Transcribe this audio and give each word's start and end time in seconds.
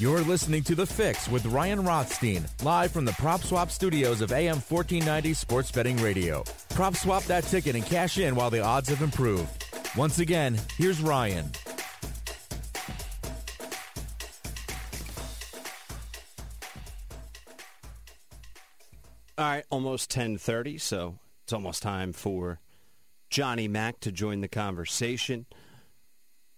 You're 0.00 0.22
listening 0.22 0.62
to 0.62 0.74
The 0.74 0.86
Fix 0.86 1.28
with 1.28 1.44
Ryan 1.44 1.84
Rothstein, 1.84 2.46
live 2.62 2.90
from 2.90 3.04
the 3.04 3.12
Prop 3.12 3.42
Swap 3.42 3.70
studios 3.70 4.22
of 4.22 4.32
AM 4.32 4.56
1490 4.56 5.34
Sports 5.34 5.70
Betting 5.70 5.98
Radio. 5.98 6.42
Prop 6.70 6.96
swap 6.96 7.22
that 7.24 7.44
ticket 7.44 7.76
and 7.76 7.84
cash 7.84 8.16
in 8.16 8.34
while 8.34 8.48
the 8.48 8.62
odds 8.62 8.88
have 8.88 9.02
improved. 9.02 9.62
Once 9.98 10.18
again, 10.18 10.58
here's 10.78 11.02
Ryan. 11.02 11.50
All 19.36 19.44
right, 19.44 19.64
almost 19.68 20.08
10:30, 20.08 20.78
so 20.78 21.18
it's 21.44 21.52
almost 21.52 21.82
time 21.82 22.14
for 22.14 22.58
Johnny 23.28 23.68
Mack 23.68 24.00
to 24.00 24.10
join 24.10 24.40
the 24.40 24.48
conversation. 24.48 25.44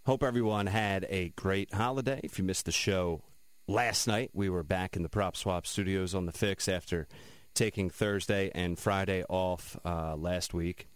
Hope 0.07 0.23
everyone 0.23 0.69
had 0.69 1.07
a 1.09 1.31
great 1.31 1.75
holiday. 1.75 2.21
If 2.23 2.39
you 2.39 2.45
missed 2.45 2.67
the 2.67 2.71
show 2.71 3.23
last 3.73 4.07
night, 4.07 4.31
we 4.35 4.51
were 4.51 4.63
back 4.63 4.97
in 4.97 5.03
the 5.03 5.09
Prop 5.09 5.35
Swap 5.35 5.67
studios 5.67 6.15
on 6.15 6.27
the 6.27 6.33
fix 6.33 6.69
after 6.69 7.09
taking 7.55 7.89
Thursday 7.89 8.51
and 8.55 8.79
Friday 8.79 9.25
off 9.29 9.79
uh, 9.85 10.15
last 10.15 10.53
week. 10.53 10.89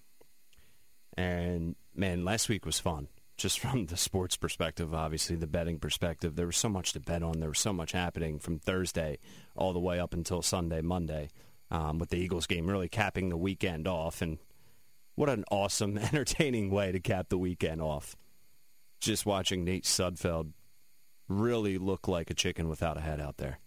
And 1.17 1.75
man, 1.95 2.25
last 2.25 2.49
week 2.49 2.67
was 2.67 2.79
fun. 2.79 3.09
Just 3.39 3.59
from 3.61 3.87
the 3.87 3.97
sports 3.97 4.37
perspective, 4.37 4.95
obviously, 4.95 5.37
the 5.37 5.47
betting 5.47 5.79
perspective. 5.79 6.37
There 6.37 6.47
was 6.47 6.57
so 6.57 6.69
much 6.69 6.93
to 6.93 7.01
bet 7.01 7.23
on. 7.23 7.41
There 7.41 7.49
was 7.49 7.59
so 7.59 7.73
much 7.73 7.93
happening 7.93 8.39
from 8.39 8.59
Thursday 8.59 9.19
all 9.57 9.73
the 9.73 9.81
way 9.81 9.99
up 9.99 10.13
until 10.13 10.43
Sunday, 10.43 10.83
Monday 10.83 11.31
um, 11.71 11.99
with 11.99 12.11
the 12.11 12.19
Eagles 12.19 12.47
game 12.47 12.67
really 12.67 12.89
capping 12.89 13.31
the 13.31 13.39
weekend 13.39 13.89
off. 13.89 14.21
And 14.21 14.39
what 15.15 15.31
an 15.31 15.45
awesome, 15.51 15.97
entertaining 15.99 16.71
way 16.71 16.93
to 16.93 17.01
cap 17.01 17.31
the 17.31 17.39
weekend 17.39 17.81
off. 17.81 18.17
Just 19.01 19.25
watching 19.25 19.65
Nate 19.65 19.85
Sudfeld 19.85 20.53
really 21.29 21.79
look 21.79 22.09
like 22.09 22.31
a 22.31 22.35
chicken 22.35 22.69
without 22.69 22.97
a 22.97 23.01
head 23.01 23.21
out 23.21 23.37
there. 23.37 23.59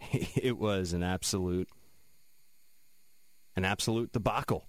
it 0.12 0.56
was 0.56 0.92
an 0.92 1.02
absolute, 1.02 1.68
an 3.56 3.64
absolute 3.64 4.12
debacle. 4.12 4.66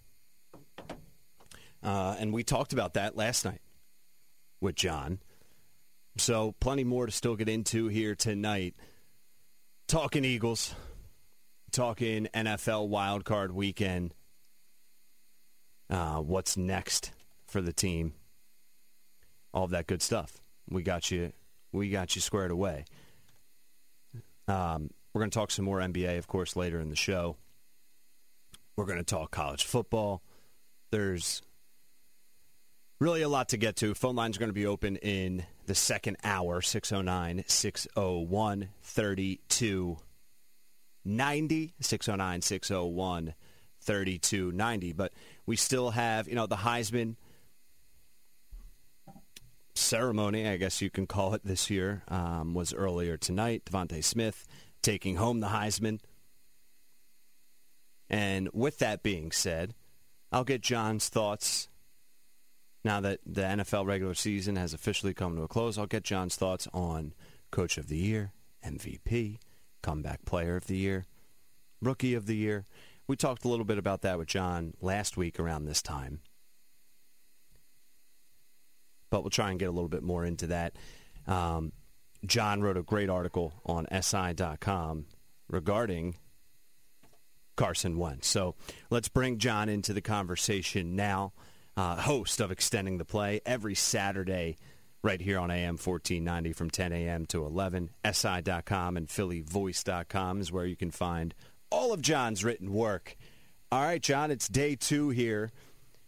Uh, 1.81 2.15
and 2.19 2.33
we 2.33 2.43
talked 2.43 2.73
about 2.73 2.95
that 2.95 3.15
last 3.15 3.45
night 3.45 3.61
with 4.59 4.75
John. 4.75 5.19
So 6.17 6.53
plenty 6.59 6.83
more 6.83 7.05
to 7.05 7.11
still 7.11 7.35
get 7.35 7.47
into 7.47 7.87
here 7.87 8.15
tonight. 8.15 8.75
Talking 9.87 10.25
Eagles, 10.25 10.75
talking 11.71 12.27
NFL 12.33 12.89
wildcard 12.89 13.51
weekend. 13.51 14.13
Uh, 15.89 16.17
what's 16.17 16.57
next 16.57 17.11
for 17.47 17.61
the 17.61 17.73
team? 17.73 18.13
All 19.53 19.63
of 19.63 19.71
that 19.71 19.87
good 19.87 20.01
stuff. 20.01 20.41
We 20.69 20.83
got 20.83 21.11
you. 21.11 21.31
We 21.71 21.89
got 21.89 22.15
you 22.15 22.21
squared 22.21 22.51
away. 22.51 22.85
Um, 24.47 24.89
we're 25.13 25.21
going 25.21 25.31
to 25.31 25.37
talk 25.37 25.51
some 25.51 25.65
more 25.65 25.79
NBA, 25.79 26.17
of 26.17 26.27
course, 26.27 26.55
later 26.55 26.79
in 26.79 26.89
the 26.89 26.95
show. 26.95 27.35
We're 28.75 28.85
going 28.85 28.99
to 28.99 29.03
talk 29.03 29.31
college 29.31 29.65
football. 29.65 30.21
There's 30.91 31.41
really 32.99 33.21
a 33.21 33.29
lot 33.29 33.49
to 33.49 33.57
get 33.57 33.75
to. 33.77 33.93
Phone 33.93 34.15
lines 34.15 34.37
are 34.37 34.39
going 34.39 34.49
to 34.49 34.53
be 34.53 34.65
open 34.65 34.95
in 34.97 35.45
the 35.65 35.75
second 35.75 36.17
hour 36.23 36.61
609 36.61 37.43
601 37.47 38.69
3290. 38.81 41.73
609 41.79 42.41
601 42.41 43.33
3290. 43.81 44.93
But 44.93 45.13
we 45.45 45.55
still 45.55 45.91
have, 45.91 46.27
you 46.27 46.35
know, 46.35 46.47
the 46.47 46.57
Heisman 46.57 47.15
ceremony, 49.79 50.47
I 50.47 50.57
guess 50.57 50.81
you 50.81 50.89
can 50.89 51.07
call 51.07 51.33
it 51.33 51.43
this 51.43 51.69
year, 51.69 52.03
um, 52.07 52.53
was 52.53 52.73
earlier 52.73 53.17
tonight. 53.17 53.63
DeVonta 53.65 54.03
Smith 54.03 54.47
taking 54.81 55.15
home 55.15 55.39
the 55.39 55.47
Heisman. 55.47 55.99
And 58.09 58.49
with 58.53 58.79
that 58.79 59.03
being 59.03 59.31
said, 59.31 59.75
I'll 60.31 60.43
get 60.43 60.61
John's 60.61 61.09
thoughts 61.09 61.69
now 62.83 63.01
that 63.01 63.19
the 63.25 63.41
NFL 63.41 63.85
regular 63.85 64.13
season 64.13 64.55
has 64.55 64.73
officially 64.73 65.13
come 65.13 65.35
to 65.35 65.43
a 65.43 65.47
close, 65.47 65.77
I'll 65.77 65.85
get 65.85 66.03
John's 66.03 66.35
thoughts 66.35 66.67
on 66.73 67.13
Coach 67.51 67.77
of 67.77 67.87
the 67.87 67.97
Year, 67.97 68.31
MVP, 68.65 69.39
Comeback 69.81 70.25
Player 70.25 70.55
of 70.55 70.67
the 70.67 70.77
Year, 70.77 71.05
Rookie 71.81 72.13
of 72.13 72.25
the 72.25 72.35
Year. 72.35 72.65
We 73.07 73.15
talked 73.15 73.43
a 73.43 73.47
little 73.47 73.65
bit 73.65 73.77
about 73.77 74.01
that 74.03 74.17
with 74.17 74.27
John 74.27 74.73
last 74.81 75.17
week 75.17 75.39
around 75.39 75.65
this 75.65 75.81
time. 75.81 76.21
But 79.09 79.23
we'll 79.23 79.29
try 79.29 79.49
and 79.49 79.59
get 79.59 79.65
a 79.67 79.71
little 79.71 79.89
bit 79.89 80.03
more 80.03 80.25
into 80.25 80.47
that. 80.47 80.75
Um, 81.27 81.71
John 82.25 82.61
wrote 82.61 82.77
a 82.77 82.83
great 82.83 83.09
article 83.09 83.53
on 83.65 83.87
SI.com 84.01 85.05
regarding 85.47 86.15
Carson 87.55 87.97
Wentz. 87.97 88.27
So 88.27 88.55
let's 88.89 89.09
bring 89.09 89.37
John 89.37 89.69
into 89.69 89.93
the 89.93 90.01
conversation 90.01 90.95
now 90.95 91.33
uh, 91.75 91.95
host 91.95 92.41
of 92.41 92.51
Extending 92.51 92.97
the 92.97 93.05
Play 93.05 93.41
every 93.45 93.75
Saturday 93.75 94.57
right 95.01 95.21
here 95.21 95.39
on 95.39 95.49
AM 95.49 95.77
1490 95.77 96.53
from 96.53 96.69
10 96.69 96.91
a.m. 96.91 97.25
to 97.27 97.45
11. 97.45 97.89
SI.com 98.11 98.97
and 98.97 99.07
PhillyVoice.com 99.07 100.41
is 100.41 100.51
where 100.51 100.65
you 100.65 100.75
can 100.75 100.91
find 100.91 101.33
all 101.69 101.93
of 101.93 102.01
John's 102.01 102.43
written 102.43 102.73
work. 102.73 103.15
All 103.71 103.81
right, 103.81 104.01
John, 104.01 104.31
it's 104.31 104.49
day 104.49 104.75
two 104.75 105.09
here. 105.09 105.51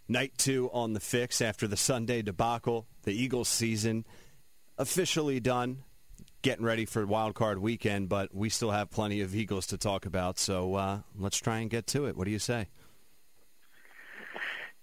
Night 0.09 0.33
two 0.37 0.69
on 0.73 0.91
the 0.91 0.99
fix 0.99 1.41
after 1.41 1.67
the 1.67 1.77
Sunday 1.77 2.21
debacle. 2.21 2.87
The 3.03 3.13
Eagles 3.13 3.49
season 3.49 4.05
officially 4.77 5.39
done. 5.39 5.83
Getting 6.41 6.65
ready 6.65 6.85
for 6.85 7.05
wild 7.05 7.35
card 7.35 7.59
weekend, 7.59 8.09
but 8.09 8.33
we 8.33 8.49
still 8.49 8.71
have 8.71 8.89
plenty 8.89 9.21
of 9.21 9.35
Eagles 9.35 9.67
to 9.67 9.77
talk 9.77 10.07
about. 10.07 10.39
So 10.39 10.73
uh, 10.73 10.99
let's 11.15 11.37
try 11.37 11.59
and 11.59 11.69
get 11.69 11.85
to 11.87 12.07
it. 12.07 12.17
What 12.17 12.25
do 12.25 12.31
you 12.31 12.39
say? 12.39 12.67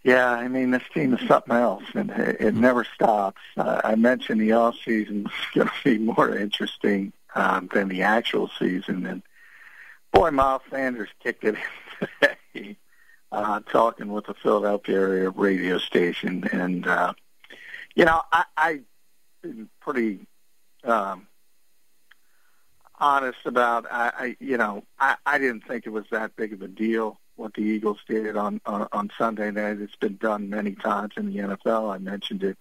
Yeah, 0.05 0.31
I 0.31 0.49
mean 0.49 0.71
this 0.71 0.85
team 0.95 1.15
is 1.15 1.27
something 1.27 1.55
else, 1.55 1.85
and 1.95 2.11
it, 2.11 2.41
it 2.41 2.55
never 2.55 2.85
stops. 2.85 3.41
Uh, 3.57 3.81
I 3.83 3.97
mentioned 3.97 4.41
the 4.41 4.53
off 4.53 4.77
season 4.85 5.27
is 5.27 5.33
going 5.55 5.69
to 5.69 5.85
be 5.85 5.99
more 5.99 6.37
interesting 6.37 7.13
um, 7.35 7.69
than 7.73 7.89
the 7.89 8.03
actual 8.03 8.51
season, 8.59 9.05
and 9.07 9.23
boy, 10.13 10.31
Miles 10.31 10.63
Sanders 10.71 11.09
kicked 11.23 11.45
it 11.45 11.57
today. 12.55 12.77
Uh, 13.31 13.61
talking 13.71 14.11
with 14.11 14.25
the 14.25 14.33
Philadelphia 14.33 14.99
area 14.99 15.31
radio 15.31 15.77
station, 15.77 16.49
and 16.53 16.87
uh, 16.87 17.13
you 17.99 18.05
know, 18.05 18.23
I, 18.31 18.45
I 18.57 18.81
been 19.43 19.69
pretty 19.81 20.21
um, 20.85 21.27
honest 23.01 23.41
about. 23.45 23.87
I, 23.91 24.13
I 24.17 24.37
you 24.39 24.57
know, 24.57 24.85
I, 25.01 25.17
I 25.27 25.39
didn't 25.39 25.67
think 25.67 25.85
it 25.85 25.91
was 25.91 26.05
that 26.13 26.37
big 26.37 26.53
of 26.53 26.63
a 26.63 26.69
deal 26.69 27.19
what 27.35 27.55
the 27.55 27.63
Eagles 27.63 27.99
did 28.09 28.37
on 28.37 28.61
on, 28.65 28.87
on 28.93 29.11
Sunday 29.19 29.51
night. 29.51 29.81
It's 29.81 29.97
been 29.97 30.17
done 30.17 30.49
many 30.49 30.77
times 30.77 31.15
in 31.17 31.27
the 31.27 31.39
NFL. 31.39 31.93
I 31.93 31.99
mentioned 31.99 32.45
it 32.45 32.57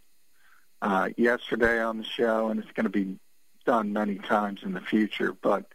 uh, 0.81 1.09
yesterday 1.17 1.81
on 1.83 1.99
the 1.99 2.03
show, 2.03 2.49
and 2.49 2.59
it's 2.59 2.71
going 2.71 2.85
to 2.85 2.89
be 2.89 3.19
done 3.63 3.93
many 3.93 4.15
times 4.15 4.61
in 4.63 4.73
the 4.73 4.81
future. 4.81 5.33
But 5.33 5.65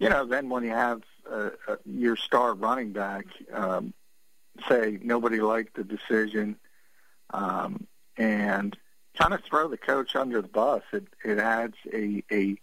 you 0.00 0.08
know, 0.08 0.26
then 0.26 0.48
when 0.48 0.64
you 0.64 0.70
have 0.70 1.02
uh, 1.30 1.50
uh, 1.68 1.76
your 1.86 2.16
star 2.16 2.52
running 2.54 2.92
back 2.92 3.26
um, 3.52 3.94
say 4.68 4.98
nobody 5.00 5.40
liked 5.40 5.76
the 5.76 5.84
decision, 5.84 6.56
um, 7.32 7.86
and 8.16 8.76
kind 9.18 9.34
of 9.34 9.42
throw 9.44 9.68
the 9.68 9.76
coach 9.76 10.16
under 10.16 10.40
the 10.42 10.48
bus, 10.48 10.82
it 10.92 11.04
it 11.24 11.38
adds 11.38 11.76
a 11.92 12.22
a 12.30 12.56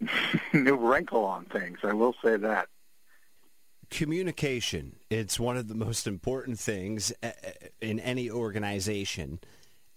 new 0.52 0.76
wrinkle 0.76 1.24
on 1.24 1.44
things. 1.46 1.78
I 1.82 1.92
will 1.92 2.14
say 2.24 2.36
that. 2.36 2.68
Communication. 3.90 4.96
It's 5.10 5.38
one 5.38 5.56
of 5.56 5.68
the 5.68 5.74
most 5.74 6.06
important 6.06 6.58
things 6.58 7.12
uh, 7.22 7.26
uh, 7.26 7.50
in 7.80 8.00
any 8.00 8.30
organization. 8.30 9.38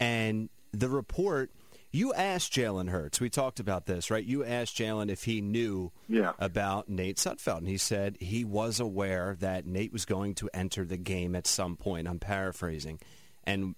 And 0.01 0.49
the 0.73 0.89
report, 0.89 1.51
you 1.91 2.13
asked 2.13 2.51
Jalen 2.51 2.89
Hurts. 2.89 3.21
We 3.21 3.29
talked 3.29 3.61
about 3.61 3.85
this, 3.85 4.11
right? 4.11 4.23
You 4.23 4.43
asked 4.43 4.75
Jalen 4.77 5.09
if 5.09 5.23
he 5.23 5.39
knew 5.39 5.93
yeah. 6.09 6.33
about 6.39 6.89
Nate 6.89 7.15
Sudfeld. 7.15 7.59
And 7.59 7.69
he 7.69 7.77
said 7.77 8.17
he 8.19 8.43
was 8.43 8.81
aware 8.81 9.37
that 9.39 9.65
Nate 9.65 9.93
was 9.93 10.03
going 10.03 10.35
to 10.35 10.49
enter 10.53 10.83
the 10.83 10.97
game 10.97 11.33
at 11.33 11.47
some 11.47 11.77
point. 11.77 12.09
I'm 12.09 12.19
paraphrasing. 12.19 12.99
And 13.45 13.75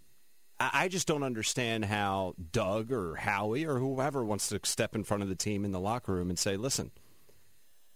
I 0.59 0.88
just 0.88 1.07
don't 1.07 1.24
understand 1.24 1.86
how 1.86 2.33
Doug 2.51 2.92
or 2.92 3.15
Howie 3.15 3.65
or 3.65 3.77
whoever 3.77 4.25
wants 4.25 4.50
to 4.50 4.59
step 4.63 4.95
in 4.95 5.04
front 5.04 5.21
of 5.21 5.30
the 5.30 5.36
team 5.36 5.63
in 5.63 5.71
the 5.71 5.80
locker 5.80 6.13
room 6.13 6.30
and 6.30 6.39
say, 6.39 6.57
listen, 6.57 6.92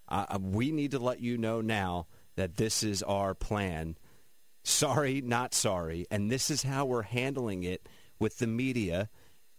uh, 0.07 0.37
we 0.39 0.71
need 0.71 0.91
to 0.91 0.99
let 0.99 1.21
you 1.21 1.37
know 1.37 1.61
now 1.61 2.07
that 2.35 2.57
this 2.57 2.83
is 2.83 3.01
our 3.01 3.33
plan. 3.33 3.97
Sorry, 4.63 5.21
not 5.21 5.55
sorry. 5.55 6.05
And 6.11 6.29
this 6.31 6.51
is 6.51 6.63
how 6.63 6.85
we're 6.85 7.01
handling 7.01 7.63
it 7.63 7.89
with 8.19 8.37
the 8.37 8.47
media 8.47 9.09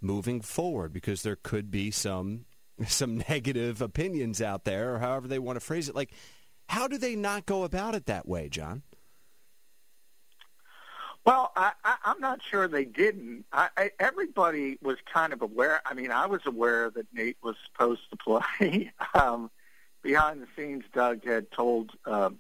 moving 0.01 0.41
forward 0.41 0.93
because 0.93 1.23
there 1.23 1.37
could 1.37 1.71
be 1.71 1.91
some 1.91 2.45
some 2.87 3.23
negative 3.29 3.83
opinions 3.83 4.41
out 4.41 4.65
there 4.65 4.95
or 4.95 4.99
however 4.99 5.29
they 5.29 5.39
want 5.39 5.57
to 5.57 5.61
phrase 5.61 5.89
it. 5.89 5.95
Like, 5.95 6.13
how 6.69 6.89
do 6.89 6.99
they 6.99 7.17
not 7.17 7.47
go 7.47 7.65
about 7.65 7.95
it 7.95 8.07
that 8.07 8.29
way, 8.29 8.49
John? 8.49 8.83
Well, 11.25 11.53
I, 11.55 11.73
I, 11.85 11.97
I'm 12.05 12.21
not 12.21 12.41
sure 12.43 12.67
they 12.67 12.85
didn't. 12.85 13.45
I, 13.53 13.69
I, 13.77 13.91
everybody 14.01 14.79
was 14.83 14.97
kind 15.13 15.33
of 15.33 15.41
aware. 15.43 15.81
I 15.87 15.95
mean, 15.95 16.11
I 16.11 16.27
was 16.27 16.41
aware 16.47 16.91
that 16.91 17.07
Nate 17.13 17.37
was 17.43 17.55
supposed 17.67 18.03
to 18.11 18.17
play. 18.17 18.93
um, 19.15 19.51
behind 20.03 20.43
the 20.43 20.49
scenes, 20.57 20.85
Doug 20.93 21.25
had 21.25 21.51
told 21.53 21.93
uh, 22.05 22.31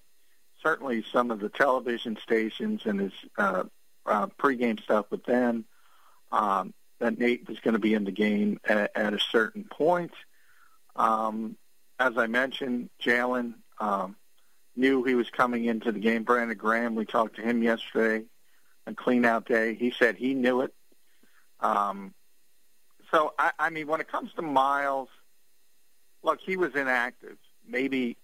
certainly 0.62 1.04
some 1.12 1.30
of 1.30 1.38
the 1.38 1.48
television 1.48 2.18
stations 2.20 2.82
and 2.84 3.00
his 3.00 3.12
uh, 3.38 3.64
uh, 4.04 4.26
pregame 4.38 4.82
stuff 4.82 5.06
with 5.10 5.24
them 5.24 5.64
um, 6.32 6.74
that 6.98 7.18
Nate 7.18 7.48
was 7.48 7.60
going 7.60 7.74
to 7.74 7.80
be 7.80 7.94
in 7.94 8.04
the 8.04 8.10
game 8.10 8.58
at, 8.64 8.90
at 8.96 9.14
a 9.14 9.20
certain 9.30 9.64
point. 9.64 10.12
Um, 10.96 11.56
as 12.00 12.18
I 12.18 12.26
mentioned, 12.26 12.90
Jalen 13.00 13.54
um, 13.78 14.16
knew 14.74 15.04
he 15.04 15.14
was 15.14 15.30
coming 15.30 15.66
into 15.66 15.92
the 15.92 16.00
game. 16.00 16.24
Brandon 16.24 16.56
Graham, 16.56 16.96
we 16.96 17.04
talked 17.04 17.36
to 17.36 17.42
him 17.42 17.62
yesterday 17.62 18.24
a 18.86 18.94
clean 18.94 19.24
out 19.24 19.46
day. 19.46 19.74
He 19.74 19.92
said 19.96 20.16
he 20.16 20.34
knew 20.34 20.62
it. 20.62 20.74
Um, 21.60 22.14
so 23.10 23.34
I, 23.38 23.52
I 23.58 23.70
mean, 23.70 23.86
when 23.86 24.00
it 24.00 24.10
comes 24.10 24.32
to 24.34 24.42
Miles, 24.42 25.08
look, 26.22 26.40
he 26.40 26.56
was 26.56 26.74
inactive. 26.74 27.36
Maybe 27.66 28.16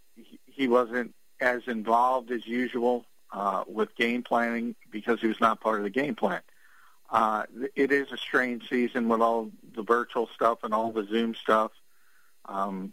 he 0.47 0.69
wasn't 0.69 1.15
as 1.41 1.63
involved 1.67 2.31
as 2.31 2.47
usual 2.47 3.05
uh, 3.33 3.65
with 3.67 3.95
game 3.97 4.23
planning 4.23 4.75
because 4.91 5.21
he 5.21 5.29
was 5.29 5.41
not 5.41 5.61
part 5.61 5.79
of 5.79 5.85
the 5.85 5.91
game 5.91 6.15
plan. 6.15 6.41
Uh, 7.11 7.45
it 7.75 7.93
is 7.93 8.13
a 8.13 8.17
strange 8.17 8.69
season 8.69 9.09
with 9.09 9.21
all 9.21 9.51
the 9.75 9.83
virtual 9.83 10.29
stuff 10.35 10.59
and 10.63 10.75
all 10.75 10.93
the 10.93 11.07
Zoom 11.07 11.35
stuff. 11.35 11.71
Um, 12.45 12.93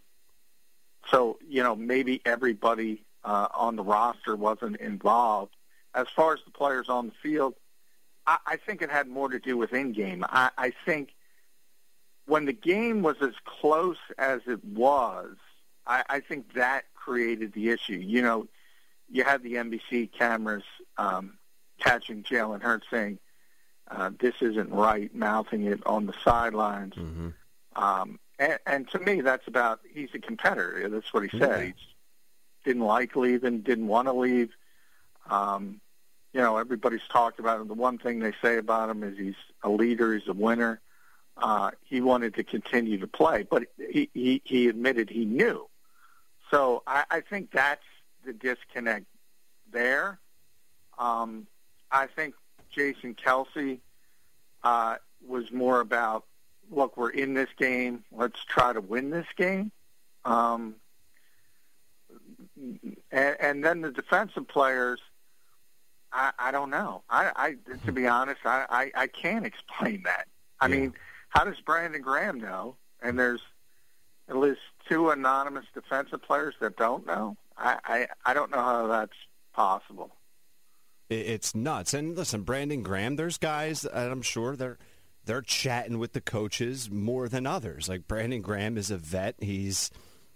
so 1.10 1.38
you 1.48 1.64
know, 1.64 1.76
maybe 1.76 2.22
everybody 2.26 3.04
uh, 3.24 3.48
on 3.54 3.76
the 3.76 3.84
roster 3.84 4.36
wasn't 4.36 4.78
involved 4.78 5.56
as 5.95 6.07
far 6.15 6.33
as 6.33 6.39
the 6.45 6.51
players 6.51 6.89
on 6.89 7.07
the 7.07 7.13
field, 7.24 7.56
I, 8.27 8.38
I 8.45 8.56
think 8.57 8.81
it 8.81 8.92
had 8.92 9.07
more 9.07 9.30
to 9.30 9.39
do 9.39 9.57
with 9.57 9.74
in-game. 9.74 10.24
I, 10.27 10.51
I 10.57 10.74
think 10.86 11.15
when 12.27 12.45
the 12.45 12.53
game 12.53 13.01
was 13.01 13.15
as 13.21 13.33
close 13.45 13.97
as 14.18 14.42
it 14.47 14.63
was, 14.63 15.36
I, 15.88 16.03
I 16.09 16.19
think 16.19 16.53
that 16.53 16.83
created 16.94 17.53
the 17.53 17.69
issue. 17.69 17.94
You 17.94 18.21
know, 18.21 18.47
you 19.09 19.24
had 19.24 19.44
the 19.44 19.53
NBC 19.53 20.12
cameras 20.12 20.63
um, 20.97 21.38
catching 21.80 22.24
Jalen 22.24 22.62
Hurts 22.62 22.88
saying, 22.92 23.19
uh, 23.89 24.09
this 24.19 24.33
isn't 24.42 24.71
right, 24.71 25.13
mouthing 25.13 25.65
it 25.65 25.86
on 25.86 26.07
the 26.07 26.15
sidelines. 26.24 26.95
Mm-hmm. 26.95 27.30
Um, 27.75 28.19
and, 28.39 28.57
and 28.65 28.89
to 28.89 29.00
me, 29.00 29.21
that's 29.21 29.47
about, 29.47 29.81
he's 29.88 30.09
a 30.15 30.19
competitor. 30.19 30.89
That's 30.89 31.13
what 31.13 31.24
he 31.24 31.38
said. 31.38 31.59
Yeah. 31.59 31.65
He 31.65 31.74
didn't 32.65 32.83
like 32.83 33.15
leaving, 33.15 33.62
didn't 33.62 33.88
want 33.88 34.07
to 34.07 34.13
leave. 34.13 34.50
Um, 35.30 35.81
you 36.36 36.42
know, 36.42 36.58
everybody's 36.58 37.08
talked 37.10 37.40
about 37.40 37.62
him. 37.62 37.70
The 37.70 37.76
one 37.76 37.98
thing 37.98 38.20
they 38.20 38.34
say 38.42 38.58
about 38.58 38.90
him 38.90 39.04
is 39.04 39.18
he's 39.18 39.36
a 39.64 39.70
leader, 39.70 40.14
he's 40.14 40.28
a 40.28 40.34
winner. 40.34 40.82
Uh, 41.38 41.72
he 41.86 42.02
wanted 42.02 42.36
to 42.36 42.44
continue 42.44 42.98
to 42.98 43.08
play, 43.08 43.48
but 43.50 43.64
he, 43.78 44.10
he, 44.14 44.42
he 44.44 44.68
admitted 44.68 45.10
he 45.10 45.24
knew. 45.24 45.70
So 46.52 46.84
I, 46.86 47.06
I 47.10 47.22
think 47.22 47.52
that's 47.52 47.86
the 48.26 48.34
disconnect 48.34 49.06
there. 49.72 50.20
Um, 51.00 51.48
I 51.90 52.08
think 52.08 52.36
Jason 52.70 53.16
Kelce 53.16 53.80
uh, 54.62 54.98
was 55.26 55.54
more 55.54 55.80
about, 55.80 56.26
look, 56.70 56.98
we're 56.98 57.12
in 57.12 57.34
this 57.34 57.50
game. 57.58 58.04
Let's 58.12 58.44
try 58.44 58.74
to 58.74 58.81
win 58.81 59.10
this 59.10 59.28
game. 59.38 59.72
Um, 60.26 60.76
and, 63.10 63.38
and 63.40 63.64
then 63.64 63.80
the 63.80 63.92
defensive 63.92 64.50
players– 64.50 65.00
I, 66.16 66.32
I 66.40 66.52
don't 66.52 66.70
know. 66.70 67.04
I, 67.10 67.32
I 67.36 67.76
to 67.86 67.92
be 67.92 68.08
honest, 68.08 68.40
I, 68.46 68.66
I, 68.70 68.92
I 69.04 69.08
can't 69.08 69.46
explain 69.46 70.04
that. 70.06 70.28
I 70.62 70.68
Yeah. 70.68 70.76
mean, 70.76 70.94
how 71.30 71.44
does 71.44 71.60
Brandon 71.66 72.02
Graham 72.02 72.40
know? 72.40 72.78
And 73.02 73.19
there's 73.19 73.42
at 74.30 74.38
least 74.38 74.62
two 74.90 75.10
anonymous 75.10 75.66
defensive 75.74 76.24
players 76.24 76.56
that 76.62 76.78
don't 76.78 77.06
know. 77.06 77.36
I, 77.57 77.78
I, 77.84 78.07
I 78.26 78.34
don't 78.34 78.50
know 78.50 78.62
how 78.64 78.88
that's 78.88 79.14
possible. 79.54 80.16
It's 81.10 81.54
nuts. 81.54 81.94
And 81.94 82.16
listen, 82.18 82.42
Brandon 82.44 82.81
Graham, 82.81 83.16
there's 83.18 83.38
guys 83.38 83.81
that 83.81 83.94
I'm 84.12 84.22
sure 84.24 84.56
they're 84.56 84.78
they're 85.26 85.42
chatting 85.42 85.98
with 86.00 86.14
the 86.14 86.22
coaches 86.22 86.90
more 86.90 87.28
than 87.28 87.45
others. 87.45 87.90
Like 87.90 88.07
Brandon 88.07 88.42
Graham 88.42 88.78
is 88.78 88.90
a 88.92 88.98
vet. 88.98 89.36
He's 89.40 89.92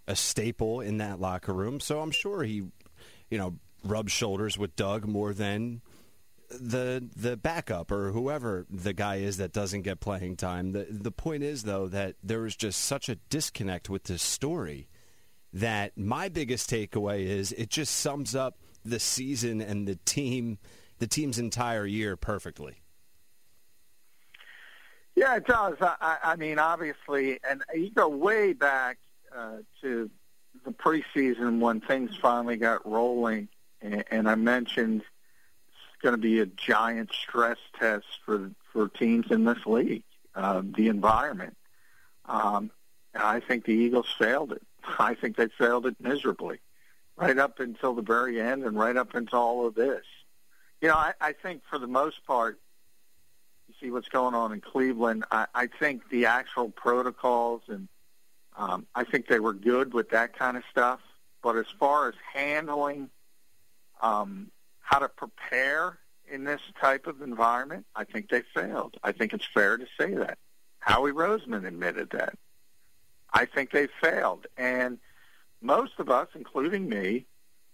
a 0.07 0.15
staple 0.15 0.81
in 0.81 0.98
that 0.98 1.19
locker 1.21 1.53
room. 1.53 1.79
So 1.79 2.01
I'm 2.01 2.12
sure 2.12 2.43
he, 2.43 2.63
you 3.29 3.38
know, 3.38 3.55
rubs 3.83 4.12
shoulders 4.12 4.57
with 4.57 4.75
Doug 4.75 5.07
more 5.07 5.33
than 5.33 5.81
the 6.50 7.07
the 7.15 7.38
backup 7.38 7.91
or 7.91 8.12
whoever 8.12 8.65
the 8.69 8.93
guy 8.93 9.17
is 9.17 9.38
that 9.38 9.53
doesn't 9.53 9.83
get 9.83 10.00
playing 10.00 10.36
time. 10.36 10.71
The 10.71 10.88
the 10.89 11.12
point 11.12 11.43
is 11.43 11.63
though 11.63 11.88
that 11.88 12.15
there 12.24 12.41
was 12.41 12.55
just 12.55 12.79
such 12.83 13.09
a 13.09 13.15
disconnect 13.15 13.89
with 13.89 14.05
this 14.05 14.21
story 14.21 14.88
that 15.53 15.98
my 15.98 16.29
biggest 16.29 16.69
takeaway 16.69 17.25
is 17.25 17.51
it 17.53 17.69
just 17.69 17.95
sums 17.95 18.36
up 18.36 18.57
the 18.83 19.00
season 19.00 19.62
and 19.62 19.88
the 19.88 19.95
team 20.05 20.57
the 21.00 21.07
team's 21.07 21.39
entire 21.39 21.86
year 21.86 22.15
perfectly. 22.15 22.81
Yeah, 25.15 25.36
it 25.36 25.45
does. 25.45 25.75
I, 25.81 25.95
I 26.01 26.17
I 26.24 26.36
mean, 26.36 26.59
obviously, 26.59 27.39
and 27.48 27.62
you 27.74 27.91
go 27.91 28.07
way 28.07 28.53
back 28.53 28.98
uh, 29.36 29.57
to 29.81 30.09
the 30.65 30.71
preseason 30.71 31.59
when 31.59 31.81
things 31.81 32.15
finally 32.21 32.57
got 32.57 32.86
rolling, 32.89 33.48
and, 33.81 34.29
I 34.29 34.36
mentioned 34.36 35.01
it's 35.01 36.01
going 36.01 36.13
to 36.13 36.21
be 36.21 36.39
a 36.39 36.45
giant 36.45 37.12
stress 37.13 37.57
test 37.79 38.05
for 38.25 38.51
for 38.71 38.88
teams 38.89 39.31
in 39.31 39.45
this 39.45 39.65
league, 39.65 40.03
uh, 40.36 40.62
the 40.63 40.88
environment. 40.88 41.57
Um, 42.25 42.71
and 43.13 43.24
I 43.24 43.39
think 43.39 43.65
the 43.65 43.74
Eagles 43.74 44.13
failed 44.17 44.51
it. 44.51 44.62
I 45.00 45.15
think 45.15 45.38
they 45.38 45.48
failed 45.48 45.86
it 45.86 45.95
miserably, 46.00 46.59
right 47.15 47.38
up 47.38 47.59
until 47.59 47.93
the 47.93 48.01
very 48.01 48.39
end, 48.39 48.63
and 48.63 48.77
right 48.77 48.95
up 48.95 49.15
until 49.15 49.39
all 49.39 49.65
of 49.65 49.75
this. 49.75 50.05
You 50.81 50.89
know, 50.89 50.95
I, 50.95 51.13
I 51.19 51.33
think 51.33 51.62
for 51.69 51.79
the 51.79 51.88
most 51.88 52.25
part, 52.25 52.59
you 53.67 53.74
see 53.81 53.91
what's 53.91 54.07
going 54.07 54.36
on 54.36 54.53
in 54.53 54.62
Cleveland. 54.62 55.25
I, 55.31 55.48
I 55.53 55.67
think 55.67 56.09
the 56.09 56.25
actual 56.25 56.69
protocols 56.69 57.62
and 57.67 57.88
um, 58.57 58.88
I 58.93 59.05
think 59.05 59.27
they 59.27 59.39
were 59.39 59.53
good 59.53 59.93
with 59.93 60.09
that 60.09 60.38
kind 60.38 60.57
of 60.57 60.63
stuff. 60.69 61.00
But 61.41 61.55
as 61.55 61.67
far 61.79 62.09
as 62.09 62.15
handling 62.33 63.09
um, 64.01 64.51
how 64.79 64.99
to 64.99 65.09
prepare 65.09 65.97
in 66.31 66.43
this 66.43 66.61
type 66.79 67.07
of 67.07 67.21
environment, 67.21 67.85
I 67.95 68.03
think 68.03 68.29
they 68.29 68.43
failed. 68.53 68.97
I 69.03 69.11
think 69.11 69.33
it's 69.33 69.47
fair 69.53 69.77
to 69.77 69.85
say 69.99 70.13
that. 70.15 70.37
Howie 70.79 71.11
Roseman 71.11 71.67
admitted 71.67 72.11
that. 72.11 72.37
I 73.33 73.45
think 73.45 73.71
they 73.71 73.87
failed. 74.01 74.47
And 74.57 74.99
most 75.61 75.93
of 75.99 76.09
us, 76.09 76.27
including 76.35 76.87
me, 76.87 77.25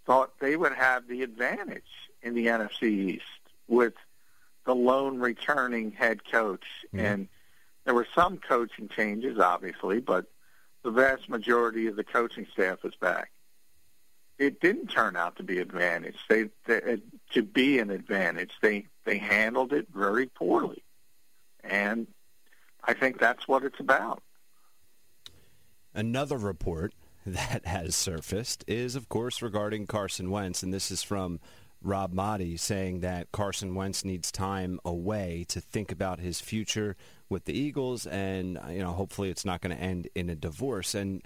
thought 0.06 0.40
they 0.40 0.56
would 0.56 0.74
have 0.74 1.08
the 1.08 1.24
advantage 1.24 2.10
in 2.22 2.34
the 2.34 2.48
NFC 2.48 2.84
East 2.84 3.24
with 3.68 3.94
the 4.66 4.76
lone 4.76 5.20
returning 5.20 5.92
head 5.92 6.20
coach. 6.30 6.66
Mm-hmm. 6.88 7.06
And 7.06 7.28
there 7.86 7.94
were 7.94 8.08
some 8.16 8.38
coaching 8.38 8.90
changes, 8.90 9.40
obviously, 9.40 10.00
but 10.00 10.26
the 10.84 10.92
vast 10.92 11.30
majority 11.30 11.88
of 11.88 11.96
the 11.96 12.04
coaching 12.04 12.48
staff 12.52 12.84
is 12.84 12.96
back. 12.96 13.32
It 14.38 14.60
didn't 14.60 14.88
turn 14.88 15.16
out 15.16 15.38
to 15.38 15.44
be 15.44 15.60
advantage. 15.60 16.18
They, 16.28 16.50
they 16.66 16.82
uh, 16.82 16.98
to 17.32 17.42
be 17.42 17.80
an 17.80 17.90
advantage. 17.90 18.52
They 18.62 18.88
they 19.06 19.18
handled 19.18 19.72
it 19.72 19.88
very 19.94 20.26
poorly, 20.26 20.84
and 21.64 22.08
I 22.84 22.94
think 22.94 23.20
that's 23.20 23.48
what 23.48 23.64
it's 23.64 23.80
about. 23.80 24.22
Another 25.94 26.38
report 26.38 26.94
that 27.26 27.66
has 27.66 27.96
surfaced 27.96 28.64
is, 28.68 28.96
of 28.96 29.10
course, 29.10 29.42
regarding 29.42 29.88
Carson 29.88 30.30
Wentz, 30.30 30.64
and 30.64 30.74
this 30.74 30.92
is 30.92 31.02
from 31.02 31.40
Rob 31.82 32.14
Maaddi 32.14 32.60
saying 32.60 33.02
that 33.02 33.32
Carson 33.32 33.76
Wentz 33.76 34.04
needs 34.04 34.32
time 34.32 34.80
away 34.84 35.46
to 35.50 35.62
think 35.62 35.92
about 35.92 36.20
his 36.20 36.42
future 36.42 36.96
with 37.30 37.46
the 37.46 37.58
Eagles, 37.58 38.06
and 38.06 38.60
you 38.70 38.80
know, 38.80 38.92
hopefully, 38.92 39.30
it's 39.30 39.46
not 39.46 39.62
going 39.62 39.76
to 39.76 39.82
end 39.82 40.10
in 40.16 40.30
a 40.30 40.36
divorce. 40.36 40.94
And 40.94 41.22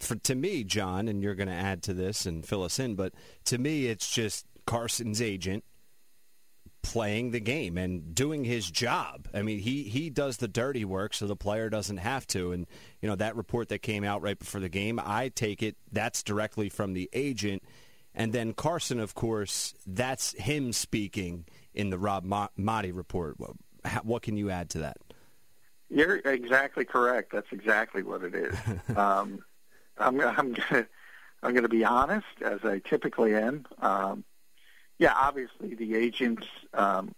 for 0.00 0.16
to 0.16 0.34
me, 0.34 0.64
John, 0.64 1.08
and 1.08 1.22
you're 1.22 1.34
going 1.34 1.48
to 1.48 1.54
add 1.54 1.82
to 1.84 1.94
this 1.94 2.26
and 2.26 2.44
fill 2.44 2.62
us 2.64 2.78
in, 2.78 2.94
but 2.94 3.12
to 3.46 3.58
me, 3.58 3.86
it's 3.86 4.10
just 4.10 4.46
Carson's 4.66 5.20
agent 5.22 5.64
playing 6.82 7.30
the 7.30 7.40
game 7.40 7.76
and 7.76 8.14
doing 8.14 8.44
his 8.44 8.70
job. 8.70 9.28
I 9.34 9.42
mean, 9.42 9.58
he 9.58 9.84
he 9.84 10.10
does 10.10 10.38
the 10.38 10.48
dirty 10.48 10.84
work 10.84 11.14
so 11.14 11.26
the 11.26 11.36
player 11.36 11.68
doesn't 11.68 11.98
have 11.98 12.26
to. 12.28 12.52
And 12.52 12.66
you 13.00 13.08
know 13.08 13.16
that 13.16 13.36
report 13.36 13.68
that 13.68 13.80
came 13.80 14.04
out 14.04 14.22
right 14.22 14.38
before 14.38 14.60
the 14.60 14.68
game, 14.68 15.00
I 15.02 15.28
take 15.28 15.62
it 15.62 15.76
that's 15.92 16.22
directly 16.22 16.68
from 16.68 16.94
the 16.94 17.08
agent. 17.12 17.62
And 18.14 18.32
then 18.32 18.54
Carson, 18.54 18.98
of 18.98 19.14
course, 19.14 19.74
that's 19.86 20.32
him 20.32 20.72
speaking 20.72 21.46
in 21.74 21.90
the 21.90 21.98
Rob 21.98 22.24
Maaddi 22.24 22.94
report. 22.94 23.36
What 24.02 24.22
can 24.22 24.36
you 24.36 24.50
add 24.50 24.70
to 24.70 24.80
that? 24.80 24.96
You're 25.88 26.16
exactly 26.16 26.84
correct. 26.84 27.32
That's 27.32 27.50
exactly 27.52 28.02
what 28.02 28.22
it 28.22 28.34
is. 28.34 28.56
um, 28.96 29.40
I'm, 30.00 30.20
I'm 30.38 30.52
gonna 30.52 30.86
I'm 31.42 31.54
gonna 31.54 31.68
be 31.68 31.84
honest, 31.84 32.26
as 32.44 32.60
I 32.64 32.80
typically 32.80 33.34
am. 33.34 33.66
Um, 33.80 34.24
yeah, 34.98 35.14
obviously 35.16 35.74
the 35.74 35.94
agents 35.94 36.46
um, 36.74 37.14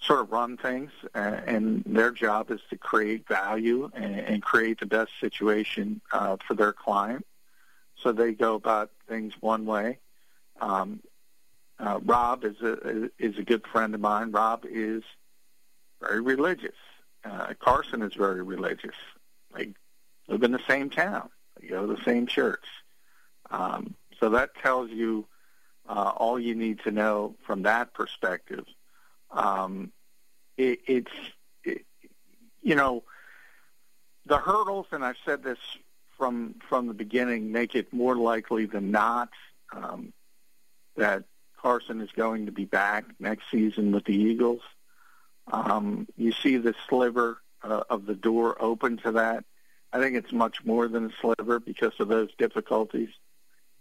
sort 0.00 0.20
of 0.20 0.30
run 0.30 0.56
things, 0.56 0.90
uh, 1.14 1.40
and 1.46 1.82
their 1.84 2.10
job 2.10 2.50
is 2.50 2.60
to 2.70 2.78
create 2.78 3.28
value 3.28 3.90
and, 3.94 4.18
and 4.20 4.42
create 4.42 4.80
the 4.80 4.86
best 4.86 5.12
situation 5.20 6.00
uh, 6.12 6.36
for 6.46 6.54
their 6.54 6.72
client. 6.72 7.26
So 7.96 8.12
they 8.12 8.32
go 8.32 8.54
about 8.54 8.90
things 9.08 9.34
one 9.40 9.66
way. 9.66 9.98
Um, 10.60 11.00
uh, 11.78 12.00
Rob 12.04 12.44
is 12.44 12.60
a 12.62 13.10
is 13.18 13.38
a 13.38 13.42
good 13.42 13.66
friend 13.66 13.94
of 13.94 14.00
mine. 14.00 14.32
Rob 14.32 14.64
is 14.66 15.02
very 16.00 16.20
religious. 16.20 16.76
Uh, 17.24 17.52
Carson 17.58 18.02
is 18.02 18.14
very 18.14 18.42
religious. 18.42 18.94
They 19.54 19.74
live 20.28 20.42
in 20.42 20.52
the 20.52 20.60
same 20.66 20.90
town. 20.90 21.28
They 21.60 21.68
go 21.68 21.86
to 21.86 21.94
the 21.94 22.02
same 22.04 22.26
church. 22.26 22.64
Um, 23.50 23.94
so 24.18 24.30
that 24.30 24.54
tells 24.56 24.90
you 24.90 25.26
uh, 25.88 26.12
all 26.16 26.38
you 26.38 26.54
need 26.54 26.80
to 26.80 26.90
know 26.90 27.36
from 27.46 27.62
that 27.62 27.94
perspective. 27.94 28.64
Um, 29.30 29.92
it, 30.56 30.80
it's, 30.86 31.12
it, 31.64 31.84
you 32.62 32.74
know, 32.74 33.04
the 34.26 34.38
hurdles, 34.38 34.86
and 34.90 35.04
I've 35.04 35.16
said 35.24 35.42
this 35.42 35.58
from 36.18 36.56
from 36.68 36.86
the 36.88 36.94
beginning, 36.94 37.52
make 37.52 37.74
it 37.74 37.92
more 37.92 38.16
likely 38.16 38.66
than 38.66 38.90
not 38.90 39.28
um, 39.72 40.12
that 40.96 41.24
Carson 41.60 42.00
is 42.00 42.10
going 42.12 42.46
to 42.46 42.52
be 42.52 42.64
back 42.64 43.04
next 43.20 43.44
season 43.50 43.92
with 43.92 44.04
the 44.04 44.14
Eagles. 44.14 44.62
Um, 45.50 46.08
you 46.16 46.32
see 46.32 46.56
the 46.56 46.74
sliver 46.88 47.38
uh, 47.62 47.82
of 47.88 48.06
the 48.06 48.14
door 48.14 48.60
open 48.60 48.96
to 48.98 49.12
that. 49.12 49.44
I 49.96 49.98
think 49.98 50.14
it's 50.14 50.32
much 50.32 50.62
more 50.62 50.88
than 50.88 51.06
a 51.06 51.10
sliver 51.22 51.58
because 51.58 51.94
of 52.00 52.08
those 52.08 52.28
difficulties. 52.36 53.08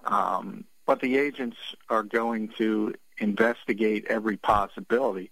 Um, 0.05 0.63
but 0.85 1.01
the 1.01 1.17
agents 1.17 1.57
are 1.89 2.03
going 2.03 2.53
to 2.57 2.93
investigate 3.17 4.05
every 4.07 4.37
possibility. 4.37 5.29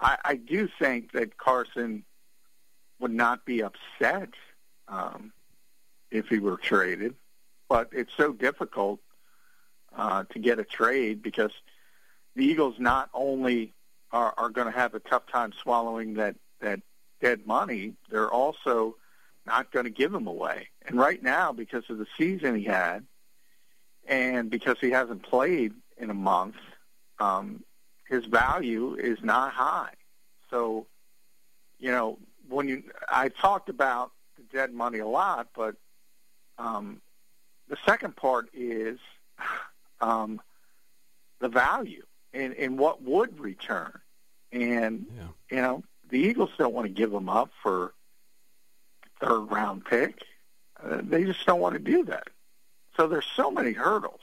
I, 0.00 0.16
I 0.24 0.34
do 0.34 0.68
think 0.80 1.12
that 1.12 1.36
Carson 1.36 2.04
would 2.98 3.12
not 3.12 3.44
be 3.44 3.62
upset 3.62 4.30
um, 4.88 5.32
if 6.10 6.26
he 6.26 6.40
were 6.40 6.56
traded, 6.56 7.14
but 7.68 7.90
it's 7.92 8.12
so 8.16 8.32
difficult 8.32 8.98
uh, 9.96 10.24
to 10.32 10.40
get 10.40 10.58
a 10.58 10.64
trade 10.64 11.22
because 11.22 11.52
the 12.34 12.44
Eagles 12.44 12.74
not 12.80 13.08
only 13.14 13.72
are, 14.10 14.34
are 14.36 14.50
going 14.50 14.66
to 14.66 14.76
have 14.76 14.94
a 14.94 15.00
tough 15.00 15.28
time 15.30 15.52
swallowing 15.62 16.14
that 16.14 16.34
that 16.60 16.80
dead 17.20 17.46
money, 17.46 17.92
they're 18.10 18.32
also 18.32 18.96
not 19.46 19.70
going 19.70 19.84
to 19.84 19.90
give 19.90 20.12
him 20.12 20.26
away. 20.26 20.68
And 20.86 20.98
right 20.98 21.22
now, 21.22 21.52
because 21.52 21.84
of 21.90 21.98
the 21.98 22.06
season 22.16 22.56
he 22.56 22.64
had, 22.64 23.04
and 24.06 24.50
because 24.50 24.76
he 24.80 24.90
hasn't 24.90 25.22
played 25.22 25.72
in 25.96 26.10
a 26.10 26.14
month, 26.14 26.56
um, 27.18 27.64
his 28.08 28.26
value 28.26 28.94
is 28.94 29.18
not 29.22 29.52
high. 29.52 29.94
So, 30.50 30.86
you 31.78 31.90
know, 31.90 32.18
when 32.48 32.68
you 32.68 32.82
I 33.08 33.28
talked 33.28 33.68
about 33.68 34.12
the 34.36 34.42
dead 34.52 34.72
money 34.72 34.98
a 34.98 35.06
lot, 35.06 35.48
but 35.54 35.76
um, 36.58 37.00
the 37.68 37.76
second 37.86 38.16
part 38.16 38.50
is 38.52 38.98
um, 40.00 40.40
the 41.40 41.48
value 41.48 42.04
and, 42.32 42.54
and 42.54 42.78
what 42.78 43.02
would 43.02 43.40
return. 43.40 43.98
And 44.52 45.06
yeah. 45.16 45.56
you 45.56 45.62
know, 45.62 45.84
the 46.10 46.18
Eagles 46.18 46.50
don't 46.58 46.74
want 46.74 46.86
to 46.86 46.92
give 46.92 47.12
him 47.12 47.28
up 47.28 47.50
for 47.62 47.94
third 49.24 49.50
round 49.50 49.84
pick. 49.84 50.22
Uh, 50.82 51.00
they 51.02 51.24
just 51.24 51.44
don't 51.46 51.60
want 51.60 51.74
to 51.74 51.80
do 51.80 52.04
that. 52.04 52.28
So 52.96 53.06
there's 53.06 53.26
so 53.34 53.50
many 53.50 53.72
hurdles. 53.72 54.20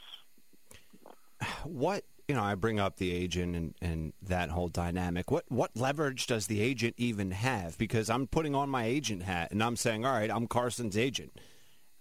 What 1.64 2.04
you 2.28 2.36
know, 2.36 2.42
I 2.42 2.54
bring 2.54 2.78
up 2.78 2.96
the 2.96 3.12
agent 3.12 3.56
and, 3.56 3.74
and 3.82 4.12
that 4.22 4.48
whole 4.48 4.68
dynamic. 4.68 5.30
What 5.30 5.44
what 5.48 5.70
leverage 5.76 6.26
does 6.26 6.46
the 6.46 6.60
agent 6.60 6.94
even 6.96 7.32
have? 7.32 7.76
Because 7.78 8.08
I'm 8.08 8.26
putting 8.26 8.54
on 8.54 8.70
my 8.70 8.84
agent 8.86 9.22
hat 9.22 9.50
and 9.50 9.62
I'm 9.62 9.76
saying, 9.76 10.06
all 10.06 10.12
right, 10.12 10.30
I'm 10.30 10.46
Carson's 10.46 10.96
agent. 10.96 11.32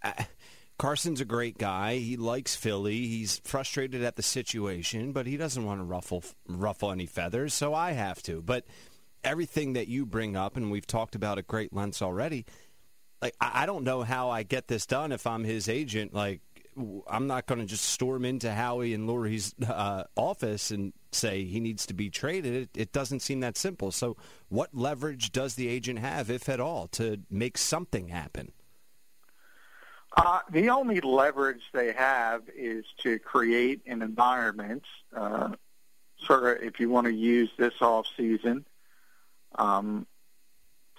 Uh, 0.04 0.14
Carson's 0.78 1.22
a 1.22 1.26
great 1.26 1.58
guy. 1.58 1.98
He 1.98 2.18
likes 2.18 2.56
Philly. 2.56 3.06
He's 3.08 3.40
frustrated 3.44 4.04
at 4.04 4.16
the 4.16 4.24
situation, 4.24 5.12
but 5.12 5.28
he 5.28 5.38
doesn't 5.38 5.64
want 5.64 5.80
to 5.80 5.84
ruffle 5.84 6.24
ruffle 6.48 6.92
any 6.92 7.06
feathers, 7.06 7.54
so 7.54 7.74
I 7.74 7.92
have 7.92 8.24
to. 8.24 8.42
But 8.42 8.66
everything 9.24 9.74
that 9.74 9.88
you 9.88 10.06
bring 10.06 10.36
up, 10.36 10.58
and 10.58 10.72
we've 10.72 10.88
talked 10.88 11.14
about 11.14 11.38
at 11.38 11.46
great 11.46 11.74
lengths 11.74 12.02
already, 12.02 12.46
like 13.22 13.36
I 13.40 13.66
don't 13.66 13.84
know 13.84 14.02
how 14.02 14.30
I 14.30 14.44
get 14.44 14.68
this 14.68 14.86
done 14.86 15.12
if 15.12 15.28
I'm 15.28 15.44
his 15.44 15.70
agent. 15.70 16.14
Like 16.14 16.42
I'm 17.10 17.28
not 17.28 17.48
going 17.48 17.60
to 17.60 17.66
just 17.68 17.86
storm 17.86 18.24
into 18.24 18.52
Howie 18.52 18.94
and 18.94 19.08
Lurie's 19.08 19.54
uh, 19.68 20.04
office 20.16 20.72
and 20.72 20.94
say 21.12 21.44
he 21.44 21.60
needs 21.60 21.86
to 21.88 21.94
be 21.94 22.10
traded. 22.10 22.54
It, 22.54 22.70
it, 22.76 22.92
doesn't 22.94 23.20
seem 23.22 23.42
that 23.42 23.58
simple. 23.58 23.92
So, 23.92 24.16
what 24.48 24.70
leverage 24.74 25.32
does 25.32 25.56
the 25.56 25.68
agent 25.68 26.00
have, 26.00 26.30
if 26.30 26.48
at 26.48 26.62
all, 26.62 26.88
to 26.90 27.20
make 27.30 27.58
something 27.58 28.08
happen? 28.08 28.54
Uh, 30.16 30.40
the 30.50 30.70
only 30.70 31.02
leverage 31.02 31.64
they 31.74 31.92
have 31.92 32.44
is 32.56 32.86
to 33.00 33.20
create 33.20 33.82
an 33.86 34.02
environment, 34.02 34.84
uh, 35.16 35.50
sort 36.26 36.58
of, 36.58 36.64
if 36.64 36.80
you 36.80 36.90
want 36.90 37.06
to 37.08 37.14
use 37.14 37.50
this 37.58 37.74
off 37.82 38.08
season, 38.16 38.66
um, 39.56 40.06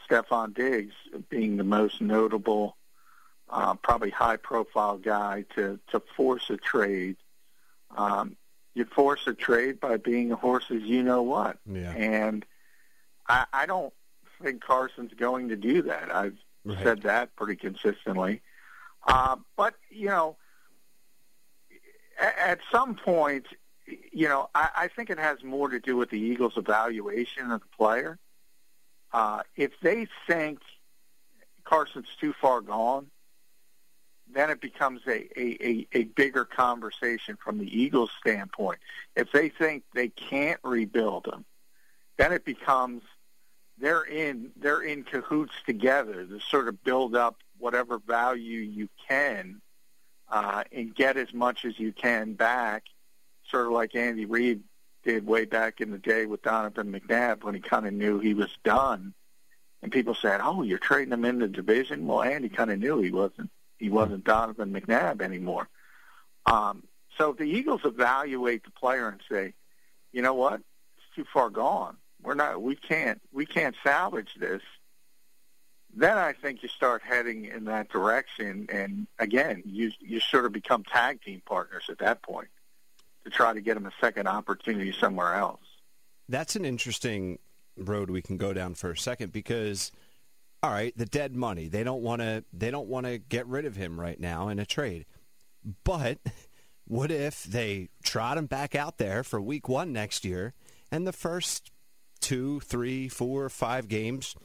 Stefon 0.08 0.54
Diggs 0.54 0.94
being 1.28 1.56
the 1.56 1.64
most 1.64 2.00
notable 2.00 2.76
uh, 3.48 3.74
probably 3.74 4.10
high 4.10 4.36
profile 4.36 4.96
guy 4.96 5.44
to, 5.54 5.78
to 5.90 6.00
force 6.16 6.48
a 6.50 6.56
trade. 6.56 7.16
Um, 7.96 8.36
you 8.74 8.86
force 8.86 9.26
a 9.26 9.34
trade 9.34 9.78
by 9.80 9.98
being 9.98 10.32
a 10.32 10.36
horse's 10.36 10.82
you 10.82 11.02
know 11.02 11.22
what. 11.22 11.58
Yeah. 11.70 11.92
And 11.92 12.44
I, 13.28 13.44
I 13.52 13.66
don't 13.66 13.92
think 14.42 14.62
Carson's 14.62 15.12
going 15.14 15.50
to 15.50 15.56
do 15.56 15.82
that. 15.82 16.14
I've 16.14 16.38
right. 16.64 16.78
said 16.82 17.02
that 17.02 17.36
pretty 17.36 17.56
consistently. 17.56 18.40
Uh, 19.06 19.36
but, 19.56 19.74
you 19.90 20.06
know, 20.06 20.36
at, 22.20 22.38
at 22.38 22.58
some 22.70 22.94
point, 22.94 23.46
you 24.12 24.28
know, 24.28 24.48
I, 24.54 24.68
I 24.76 24.88
think 24.88 25.10
it 25.10 25.18
has 25.18 25.42
more 25.44 25.68
to 25.68 25.78
do 25.78 25.96
with 25.96 26.10
the 26.10 26.18
Eagles' 26.18 26.56
evaluation 26.56 27.50
of 27.50 27.60
the 27.60 27.76
player. 27.76 28.18
Uh, 29.12 29.42
if 29.56 29.72
they 29.82 30.06
think 30.26 30.60
Carson's 31.64 32.08
too 32.20 32.32
far 32.40 32.60
gone, 32.60 33.08
then 34.32 34.50
it 34.50 34.60
becomes 34.60 35.02
a, 35.06 35.28
a, 35.38 35.86
a, 35.92 36.04
bigger 36.04 36.44
conversation 36.44 37.36
from 37.42 37.58
the 37.58 37.80
Eagles' 37.80 38.10
standpoint. 38.18 38.78
If 39.14 39.30
they 39.32 39.50
think 39.50 39.84
they 39.94 40.08
can't 40.08 40.60
rebuild 40.62 41.26
him, 41.26 41.44
then 42.16 42.32
it 42.32 42.44
becomes 42.44 43.02
they're 43.78 44.04
in 44.04 44.52
they're 44.56 44.82
in 44.82 45.02
cahoots 45.04 45.54
together 45.66 46.24
to 46.24 46.40
sort 46.40 46.68
of 46.68 46.82
build 46.84 47.14
up 47.14 47.36
whatever 47.58 47.98
value 47.98 48.60
you 48.60 48.88
can 49.08 49.60
uh, 50.30 50.64
and 50.72 50.94
get 50.94 51.16
as 51.16 51.32
much 51.34 51.64
as 51.64 51.78
you 51.78 51.92
can 51.92 52.32
back, 52.32 52.84
sort 53.50 53.66
of 53.66 53.72
like 53.72 53.94
Andy 53.94 54.24
Reid 54.24 54.62
did 55.02 55.26
way 55.26 55.44
back 55.44 55.80
in 55.80 55.90
the 55.90 55.98
day 55.98 56.26
with 56.26 56.42
Donovan 56.42 56.92
McNabb 56.92 57.44
when 57.44 57.54
he 57.54 57.60
kind 57.60 57.86
of 57.86 57.92
knew 57.92 58.18
he 58.18 58.34
was 58.34 58.56
done. 58.64 59.14
And 59.82 59.90
people 59.90 60.14
said, 60.14 60.40
"Oh, 60.42 60.62
you're 60.62 60.78
trading 60.78 61.12
him 61.12 61.24
in 61.24 61.40
the 61.40 61.48
division." 61.48 62.06
Well, 62.06 62.22
Andy 62.22 62.48
kind 62.48 62.70
of 62.70 62.78
knew 62.78 63.00
he 63.00 63.10
wasn't 63.10 63.50
he 63.78 63.90
wasn't 63.90 64.24
Donovan 64.24 64.72
McNabb 64.72 65.20
anymore. 65.20 65.68
Um, 66.46 66.84
so 67.18 67.32
the 67.32 67.44
Eagles 67.44 67.80
evaluate 67.84 68.64
the 68.64 68.70
player 68.70 69.08
and 69.08 69.20
say, 69.30 69.54
"You 70.12 70.22
know 70.22 70.34
what? 70.34 70.60
It's 70.96 71.16
too 71.16 71.24
far 71.32 71.50
gone. 71.50 71.96
We're 72.22 72.34
not. 72.34 72.62
We 72.62 72.76
can't. 72.76 73.20
We 73.32 73.44
can't 73.44 73.74
salvage 73.82 74.34
this." 74.38 74.62
Then 75.94 76.16
I 76.16 76.32
think 76.32 76.62
you 76.62 76.68
start 76.68 77.02
heading 77.02 77.44
in 77.44 77.64
that 77.64 77.90
direction, 77.90 78.66
and 78.70 79.08
again, 79.18 79.62
you 79.66 79.90
you 80.00 80.20
sort 80.20 80.44
of 80.44 80.52
become 80.52 80.84
tag 80.84 81.22
team 81.22 81.42
partners 81.44 81.84
at 81.90 81.98
that 81.98 82.22
point 82.22 82.48
to 83.24 83.30
try 83.30 83.52
to 83.52 83.60
get 83.60 83.76
him 83.76 83.86
a 83.86 83.92
second 84.00 84.26
opportunity 84.26 84.94
somewhere 84.98 85.34
else. 85.34 85.60
That's 86.28 86.56
an 86.56 86.64
interesting 86.64 87.38
road 87.76 88.10
we 88.10 88.22
can 88.22 88.36
go 88.36 88.52
down 88.52 88.74
for 88.74 88.90
a 88.90 88.96
second 88.96 89.32
because 89.32 89.92
all 90.62 90.70
right, 90.70 90.96
the 90.96 91.06
dead 91.06 91.34
money. 91.34 91.66
They 91.66 91.82
don't 91.82 92.02
want 92.02 92.22
to 92.22 92.44
they 92.52 92.70
don't 92.70 92.88
want 92.88 93.06
to 93.06 93.18
get 93.18 93.46
rid 93.46 93.64
of 93.64 93.76
him 93.76 93.98
right 93.98 94.18
now 94.18 94.48
in 94.48 94.58
a 94.58 94.66
trade. 94.66 95.06
But 95.84 96.18
what 96.86 97.10
if 97.10 97.44
they 97.44 97.88
trot 98.04 98.38
him 98.38 98.46
back 98.46 98.74
out 98.74 98.98
there 98.98 99.24
for 99.24 99.40
week 99.40 99.68
1 99.68 99.92
next 99.92 100.24
year 100.24 100.54
and 100.90 101.06
the 101.06 101.12
first 101.12 101.72
two, 102.20 102.60
three, 102.60 103.08
four, 103.08 103.48
five 103.48 103.88
games 103.88 104.36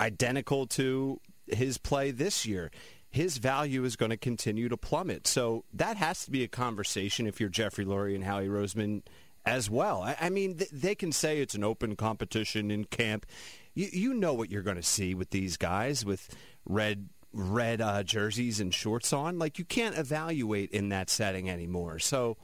identical 0.00 0.66
to 0.66 1.20
his 1.46 1.78
play 1.78 2.10
this 2.10 2.44
year? 2.44 2.70
His 3.18 3.38
value 3.38 3.82
is 3.82 3.96
going 3.96 4.10
to 4.10 4.16
continue 4.16 4.68
to 4.68 4.76
plummet. 4.76 5.26
So 5.26 5.64
that 5.74 5.96
has 5.96 6.24
to 6.24 6.30
be 6.30 6.44
a 6.44 6.48
conversation 6.48 7.26
if 7.26 7.40
you're 7.40 7.48
Jeffrey 7.48 7.84
Lurie 7.84 8.14
and 8.14 8.22
Howie 8.22 8.46
Roseman 8.46 9.02
as 9.44 9.68
well. 9.68 10.02
I, 10.02 10.16
I 10.20 10.30
mean, 10.30 10.58
th- 10.58 10.70
they 10.70 10.94
can 10.94 11.10
say 11.10 11.40
it's 11.40 11.56
an 11.56 11.64
open 11.64 11.96
competition 11.96 12.70
in 12.70 12.84
camp. 12.84 13.26
You, 13.74 13.88
you 13.92 14.14
know 14.14 14.34
what 14.34 14.52
you're 14.52 14.62
going 14.62 14.76
to 14.76 14.84
see 14.84 15.14
with 15.14 15.30
these 15.30 15.56
guys 15.56 16.04
with 16.04 16.32
red 16.64 17.08
red 17.32 17.80
uh, 17.80 18.04
jerseys 18.04 18.60
and 18.60 18.72
shorts 18.72 19.12
on. 19.12 19.36
Like 19.36 19.58
you 19.58 19.64
can't 19.64 19.98
evaluate 19.98 20.70
in 20.70 20.88
that 20.90 21.10
setting 21.10 21.50
anymore. 21.50 21.98
So. 21.98 22.36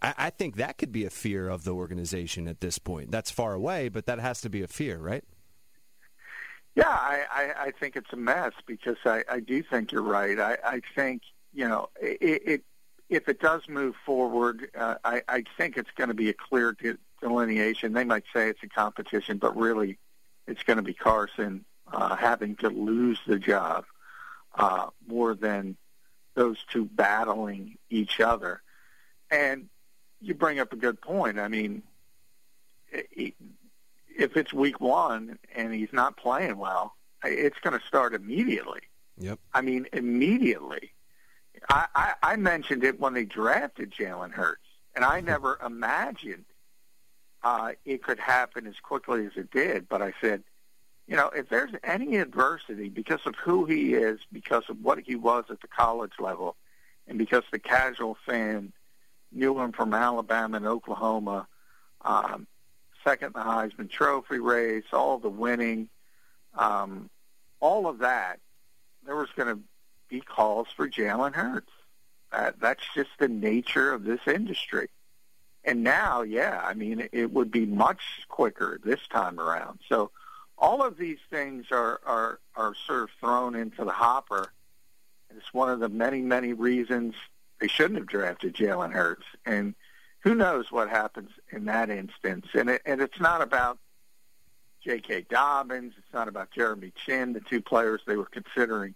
I, 0.00 0.14
I 0.16 0.30
think 0.30 0.56
that 0.56 0.78
could 0.78 0.90
be 0.90 1.04
a 1.04 1.10
fear 1.10 1.48
of 1.48 1.62
the 1.62 1.70
organization 1.70 2.48
at 2.48 2.60
this 2.60 2.78
point. 2.78 3.12
That's 3.12 3.30
far 3.30 3.52
away, 3.52 3.88
but 3.88 4.06
that 4.06 4.18
has 4.18 4.40
to 4.40 4.50
be 4.50 4.62
a 4.62 4.66
fear, 4.66 4.98
right? 4.98 5.22
Yeah, 6.74 6.88
I, 6.88 7.24
I, 7.30 7.62
I 7.66 7.70
think 7.72 7.96
it's 7.96 8.12
a 8.12 8.16
mess 8.16 8.52
because 8.66 8.96
I, 9.04 9.24
I 9.30 9.40
do 9.40 9.62
think 9.62 9.92
you're 9.92 10.02
right. 10.02 10.38
I, 10.38 10.56
I 10.64 10.80
think 10.94 11.22
you 11.52 11.68
know 11.68 11.90
it, 12.00 12.42
it 12.46 12.64
if 13.10 13.28
it 13.28 13.40
does 13.40 13.68
move 13.68 13.94
forward, 14.06 14.68
uh, 14.74 14.94
I, 15.04 15.22
I 15.28 15.44
think 15.58 15.76
it's 15.76 15.90
going 15.96 16.08
to 16.08 16.14
be 16.14 16.30
a 16.30 16.34
clear 16.34 16.72
de- 16.72 16.96
delineation. 17.20 17.92
They 17.92 18.04
might 18.04 18.24
say 18.32 18.48
it's 18.48 18.62
a 18.62 18.68
competition, 18.68 19.36
but 19.36 19.54
really, 19.54 19.98
it's 20.46 20.62
going 20.62 20.78
to 20.78 20.82
be 20.82 20.94
Carson 20.94 21.64
uh, 21.92 22.16
having 22.16 22.56
to 22.56 22.70
lose 22.70 23.20
the 23.26 23.38
job 23.38 23.84
uh, 24.54 24.86
more 25.06 25.34
than 25.34 25.76
those 26.34 26.56
two 26.72 26.86
battling 26.86 27.76
each 27.90 28.20
other. 28.20 28.62
And 29.30 29.68
you 30.20 30.34
bring 30.34 30.58
up 30.58 30.72
a 30.72 30.76
good 30.76 31.00
point. 31.00 31.38
I 31.38 31.48
mean, 31.48 31.82
it, 32.90 33.34
if 34.18 34.36
it's 34.36 34.52
week 34.52 34.80
one 34.80 35.38
and 35.54 35.74
he's 35.74 35.92
not 35.92 36.16
playing 36.16 36.58
well, 36.58 36.94
it's 37.24 37.58
going 37.60 37.78
to 37.78 37.86
start 37.86 38.14
immediately. 38.14 38.80
Yep. 39.18 39.38
I 39.52 39.60
mean, 39.60 39.86
immediately. 39.92 40.92
I, 41.68 41.86
I, 41.94 42.12
I 42.22 42.36
mentioned 42.36 42.84
it 42.84 42.98
when 42.98 43.14
they 43.14 43.24
drafted 43.24 43.92
Jalen 43.92 44.32
Hurts, 44.32 44.66
and 44.94 45.04
I 45.04 45.20
never 45.20 45.58
imagined 45.64 46.44
uh, 47.42 47.72
it 47.84 48.02
could 48.02 48.18
happen 48.18 48.66
as 48.66 48.74
quickly 48.82 49.26
as 49.26 49.32
it 49.36 49.50
did. 49.50 49.88
But 49.88 50.02
I 50.02 50.12
said, 50.20 50.42
you 51.06 51.16
know, 51.16 51.28
if 51.28 51.48
there's 51.48 51.72
any 51.84 52.16
adversity 52.16 52.88
because 52.88 53.20
of 53.26 53.34
who 53.36 53.64
he 53.64 53.94
is, 53.94 54.20
because 54.32 54.64
of 54.68 54.80
what 54.82 55.00
he 55.00 55.14
was 55.14 55.44
at 55.50 55.60
the 55.60 55.68
college 55.68 56.12
level, 56.18 56.56
and 57.06 57.18
because 57.18 57.42
the 57.52 57.58
casual 57.58 58.16
fan 58.26 58.72
knew 59.32 59.58
him 59.58 59.72
from 59.72 59.94
Alabama 59.94 60.56
and 60.56 60.66
Oklahoma, 60.66 61.46
um, 62.02 62.46
second 63.04 63.34
the 63.34 63.40
Heisman 63.40 63.90
Trophy 63.90 64.38
race, 64.38 64.84
all 64.92 65.18
the 65.18 65.28
winning, 65.28 65.88
um, 66.56 67.10
all 67.60 67.86
of 67.86 67.98
that, 67.98 68.40
there 69.04 69.16
was 69.16 69.28
going 69.36 69.54
to 69.54 69.62
be 70.08 70.20
calls 70.20 70.68
for 70.76 70.88
Jalen 70.88 71.34
Hurts. 71.34 71.70
That, 72.30 72.60
that's 72.60 72.82
just 72.94 73.10
the 73.18 73.28
nature 73.28 73.92
of 73.92 74.04
this 74.04 74.20
industry. 74.26 74.88
And 75.64 75.84
now, 75.84 76.22
yeah, 76.22 76.60
I 76.64 76.74
mean, 76.74 77.08
it 77.12 77.32
would 77.32 77.50
be 77.50 77.66
much 77.66 78.02
quicker 78.28 78.80
this 78.82 79.00
time 79.08 79.38
around. 79.38 79.78
So 79.88 80.10
all 80.58 80.82
of 80.82 80.96
these 80.96 81.18
things 81.30 81.66
are, 81.70 82.00
are, 82.04 82.40
are 82.56 82.74
sort 82.86 83.04
of 83.04 83.10
thrown 83.20 83.54
into 83.54 83.84
the 83.84 83.92
hopper. 83.92 84.52
It's 85.36 85.52
one 85.54 85.70
of 85.70 85.80
the 85.80 85.88
many, 85.88 86.20
many 86.20 86.52
reasons 86.52 87.14
they 87.60 87.68
shouldn't 87.68 87.98
have 87.98 88.08
drafted 88.08 88.54
Jalen 88.54 88.92
Hurts. 88.92 89.24
And 89.46 89.74
who 90.22 90.34
knows 90.34 90.70
what 90.70 90.88
happens 90.88 91.30
in 91.50 91.64
that 91.66 91.90
instance? 91.90 92.46
And 92.54 92.70
it, 92.70 92.82
and 92.86 93.00
it's 93.00 93.20
not 93.20 93.42
about 93.42 93.78
J.K. 94.84 95.26
Dobbins. 95.28 95.94
It's 95.98 96.12
not 96.12 96.28
about 96.28 96.50
Jeremy 96.50 96.92
Chinn, 97.04 97.32
the 97.32 97.40
two 97.40 97.60
players 97.60 98.00
they 98.06 98.16
were 98.16 98.26
considering 98.26 98.94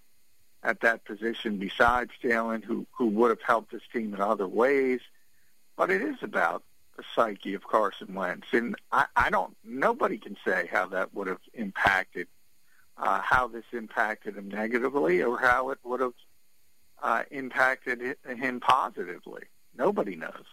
at 0.62 0.80
that 0.80 1.04
position 1.04 1.58
besides 1.58 2.10
Jalen, 2.22 2.64
who 2.64 2.86
who 2.92 3.06
would 3.06 3.30
have 3.30 3.42
helped 3.42 3.72
this 3.72 3.82
team 3.92 4.14
in 4.14 4.20
other 4.20 4.48
ways. 4.48 5.00
But 5.76 5.90
it 5.90 6.02
is 6.02 6.16
about 6.22 6.62
the 6.96 7.04
psyche 7.14 7.54
of 7.54 7.66
Carson 7.66 8.14
Wentz, 8.14 8.48
and 8.52 8.74
I, 8.90 9.06
I 9.14 9.30
don't. 9.30 9.56
Nobody 9.64 10.18
can 10.18 10.36
say 10.44 10.68
how 10.72 10.86
that 10.86 11.14
would 11.14 11.26
have 11.26 11.40
impacted, 11.54 12.26
uh, 12.96 13.20
how 13.20 13.48
this 13.48 13.64
impacted 13.72 14.36
him 14.36 14.48
negatively, 14.48 15.22
or 15.22 15.38
how 15.38 15.70
it 15.70 15.78
would 15.84 16.00
have 16.00 16.14
uh, 17.02 17.22
impacted 17.30 18.16
him 18.26 18.60
positively. 18.60 19.42
Nobody 19.76 20.16
knows. 20.16 20.46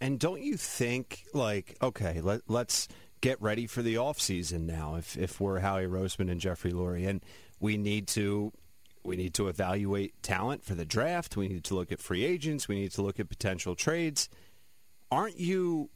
And 0.00 0.18
don't 0.18 0.42
you 0.42 0.56
think, 0.56 1.24
like, 1.34 1.76
okay, 1.82 2.20
let, 2.20 2.42
let's 2.48 2.88
get 3.20 3.40
ready 3.42 3.66
for 3.66 3.82
the 3.82 3.96
off 3.96 4.20
season 4.20 4.66
now. 4.66 4.96
If 4.96 5.16
if 5.16 5.40
we're 5.40 5.58
Howie 5.58 5.86
Roseman 5.86 6.30
and 6.30 6.40
Jeffrey 6.40 6.72
Lurie, 6.72 7.08
and 7.08 7.24
we 7.60 7.76
need 7.76 8.06
to 8.08 8.52
we 9.04 9.16
need 9.16 9.34
to 9.34 9.48
evaluate 9.48 10.22
talent 10.22 10.64
for 10.64 10.74
the 10.74 10.84
draft. 10.84 11.36
We 11.36 11.48
need 11.48 11.64
to 11.64 11.74
look 11.74 11.90
at 11.90 12.00
free 12.00 12.24
agents. 12.24 12.68
We 12.68 12.76
need 12.76 12.92
to 12.92 13.02
look 13.02 13.18
at 13.18 13.28
potential 13.28 13.74
trades. 13.74 14.28
Aren't 15.10 15.38
you 15.38 15.90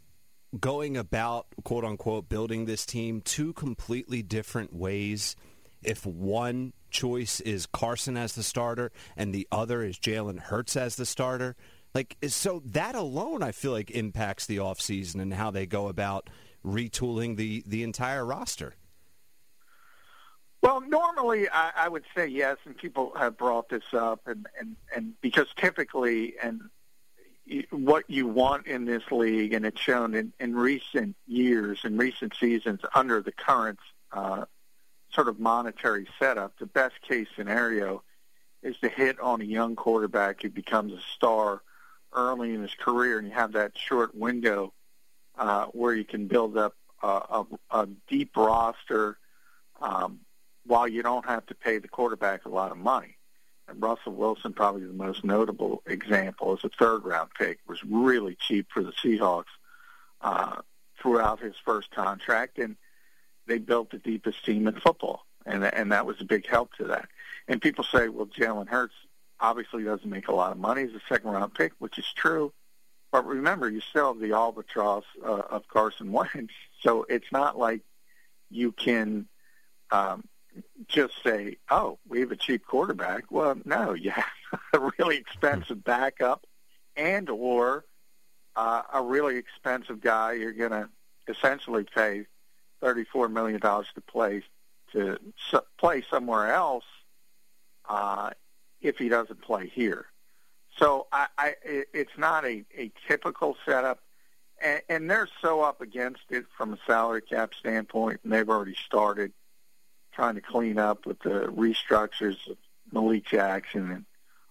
going 0.58 0.96
about 0.96 1.46
quote 1.64 1.84
unquote 1.84 2.28
building 2.28 2.64
this 2.64 2.86
team 2.86 3.20
two 3.20 3.52
completely 3.52 4.22
different 4.22 4.72
ways? 4.72 5.36
If 5.82 6.06
one 6.06 6.72
choice 6.90 7.40
is 7.40 7.66
Carson 7.66 8.16
as 8.16 8.34
the 8.34 8.42
starter 8.42 8.92
and 9.16 9.34
the 9.34 9.48
other 9.50 9.82
is 9.82 9.98
Jalen 9.98 10.38
Hurts 10.38 10.76
as 10.76 10.96
the 10.96 11.06
starter, 11.06 11.56
like 11.94 12.16
so 12.28 12.62
that 12.66 12.94
alone, 12.94 13.42
I 13.42 13.52
feel 13.52 13.72
like 13.72 13.90
impacts 13.90 14.46
the 14.46 14.58
offseason 14.58 15.20
and 15.20 15.34
how 15.34 15.50
they 15.50 15.66
go 15.66 15.88
about 15.88 16.30
retooling 16.64 17.36
the 17.36 17.62
the 17.66 17.82
entire 17.82 18.24
roster. 18.24 18.74
Well, 20.62 20.80
normally 20.80 21.48
I, 21.48 21.72
I 21.76 21.88
would 21.88 22.04
say 22.16 22.28
yes, 22.28 22.56
and 22.64 22.76
people 22.76 23.12
have 23.16 23.36
brought 23.36 23.68
this 23.68 23.92
up, 23.92 24.26
and 24.26 24.46
and 24.58 24.76
and 24.94 25.20
because 25.20 25.48
typically, 25.56 26.34
and 26.42 26.62
what 27.70 28.08
you 28.08 28.26
want 28.26 28.66
in 28.66 28.84
this 28.84 29.02
league, 29.10 29.52
and 29.52 29.66
it's 29.66 29.80
shown 29.80 30.14
in, 30.14 30.32
in 30.38 30.54
recent 30.54 31.16
years, 31.26 31.80
in 31.84 31.98
recent 31.98 32.34
seasons, 32.38 32.80
under 32.94 33.20
the 33.20 33.32
current 33.32 33.80
uh, 34.12 34.44
sort 35.12 35.28
of 35.28 35.40
monetary 35.40 36.06
setup, 36.18 36.58
the 36.58 36.66
best 36.66 36.94
case 37.02 37.26
scenario 37.36 38.02
is 38.62 38.76
to 38.78 38.88
hit 38.88 39.18
on 39.18 39.40
a 39.40 39.44
young 39.44 39.74
quarterback 39.74 40.42
who 40.42 40.48
becomes 40.48 40.92
a 40.92 41.00
star 41.14 41.62
early 42.14 42.54
in 42.54 42.62
his 42.62 42.74
career, 42.74 43.18
and 43.18 43.28
you 43.28 43.34
have 43.34 43.52
that 43.52 43.72
short 43.76 44.14
window 44.14 44.72
uh, 45.38 45.66
where 45.66 45.94
you 45.94 46.04
can 46.04 46.26
build 46.26 46.56
up 46.56 46.74
a, 47.02 47.06
a, 47.06 47.46
a 47.70 47.88
deep 48.08 48.36
roster 48.36 49.18
um, 49.80 50.20
while 50.66 50.86
you 50.86 51.02
don't 51.02 51.26
have 51.26 51.44
to 51.46 51.54
pay 51.54 51.78
the 51.78 51.88
quarterback 51.88 52.44
a 52.44 52.48
lot 52.48 52.70
of 52.70 52.78
money. 52.78 53.16
And 53.68 53.80
Russell 53.80 54.12
Wilson, 54.12 54.52
probably 54.52 54.84
the 54.84 54.92
most 54.92 55.24
notable 55.24 55.82
example, 55.86 56.52
as 56.52 56.64
a 56.64 56.68
third-round 56.68 57.30
pick, 57.38 57.58
was 57.68 57.82
really 57.84 58.36
cheap 58.38 58.66
for 58.72 58.82
the 58.82 58.92
Seahawks 58.92 59.44
uh, 60.20 60.56
throughout 61.00 61.40
his 61.40 61.54
first 61.64 61.90
contract, 61.90 62.58
and 62.58 62.76
they 63.46 63.58
built 63.58 63.90
the 63.90 63.98
deepest 63.98 64.44
team 64.44 64.68
in 64.68 64.78
football, 64.78 65.26
and 65.46 65.64
and 65.64 65.90
that 65.92 66.06
was 66.06 66.20
a 66.20 66.24
big 66.24 66.46
help 66.46 66.72
to 66.74 66.84
that. 66.84 67.08
And 67.48 67.60
people 67.60 67.84
say, 67.84 68.08
well, 68.08 68.26
Jalen 68.26 68.68
Hurts 68.68 68.94
obviously 69.42 69.82
doesn't 69.82 70.08
make 70.08 70.28
a 70.28 70.34
lot 70.34 70.52
of 70.52 70.58
money 70.58 70.84
as 70.84 70.92
a 70.92 71.02
second 71.08 71.30
round 71.30 71.52
pick, 71.52 71.72
which 71.78 71.98
is 71.98 72.06
true. 72.16 72.52
But 73.10 73.26
remember, 73.26 73.68
you 73.68 73.80
still 73.80 74.14
have 74.14 74.22
the 74.22 74.32
albatross 74.32 75.04
uh, 75.22 75.42
of 75.50 75.68
Carson 75.68 76.12
Wentz, 76.12 76.54
so 76.80 77.04
it's 77.08 77.30
not 77.30 77.58
like 77.58 77.82
you 78.50 78.72
can 78.72 79.26
um, 79.90 80.24
just 80.88 81.22
say, 81.22 81.58
"Oh, 81.70 81.98
we 82.08 82.20
have 82.20 82.30
a 82.32 82.36
cheap 82.36 82.64
quarterback." 82.64 83.30
Well, 83.30 83.56
no, 83.64 83.92
you 83.92 84.12
have 84.12 84.24
a 84.72 84.90
really 84.98 85.16
expensive 85.18 85.84
backup, 85.84 86.46
and 86.96 87.28
or 87.28 87.84
uh, 88.56 88.82
a 88.94 89.02
really 89.02 89.36
expensive 89.36 90.00
guy. 90.00 90.32
You're 90.32 90.52
going 90.52 90.70
to 90.70 90.88
essentially 91.28 91.84
pay 91.84 92.26
thirty-four 92.80 93.28
million 93.28 93.60
dollars 93.60 93.88
to 93.94 94.00
play 94.00 94.42
to 94.92 95.18
play 95.78 96.02
somewhere 96.10 96.54
else 96.54 96.84
uh, 97.88 98.30
if 98.82 98.98
he 98.98 99.08
doesn't 99.08 99.40
play 99.40 99.68
here. 99.68 100.06
So 100.78 101.06
I, 101.12 101.26
I 101.38 101.54
it's 101.64 102.16
not 102.16 102.44
a, 102.44 102.64
a 102.76 102.90
typical 103.06 103.56
setup, 103.64 104.00
and, 104.62 104.82
and 104.88 105.10
they're 105.10 105.28
so 105.40 105.62
up 105.62 105.80
against 105.80 106.22
it 106.30 106.44
from 106.56 106.72
a 106.72 106.78
salary 106.86 107.22
cap 107.22 107.54
standpoint, 107.54 108.20
and 108.24 108.32
they've 108.32 108.48
already 108.48 108.76
started 108.86 109.32
trying 110.12 110.34
to 110.34 110.40
clean 110.40 110.78
up 110.78 111.06
with 111.06 111.18
the 111.20 111.46
restructures 111.46 112.36
of 112.50 112.56
Malik 112.92 113.26
Jackson 113.26 113.90
and 113.90 114.04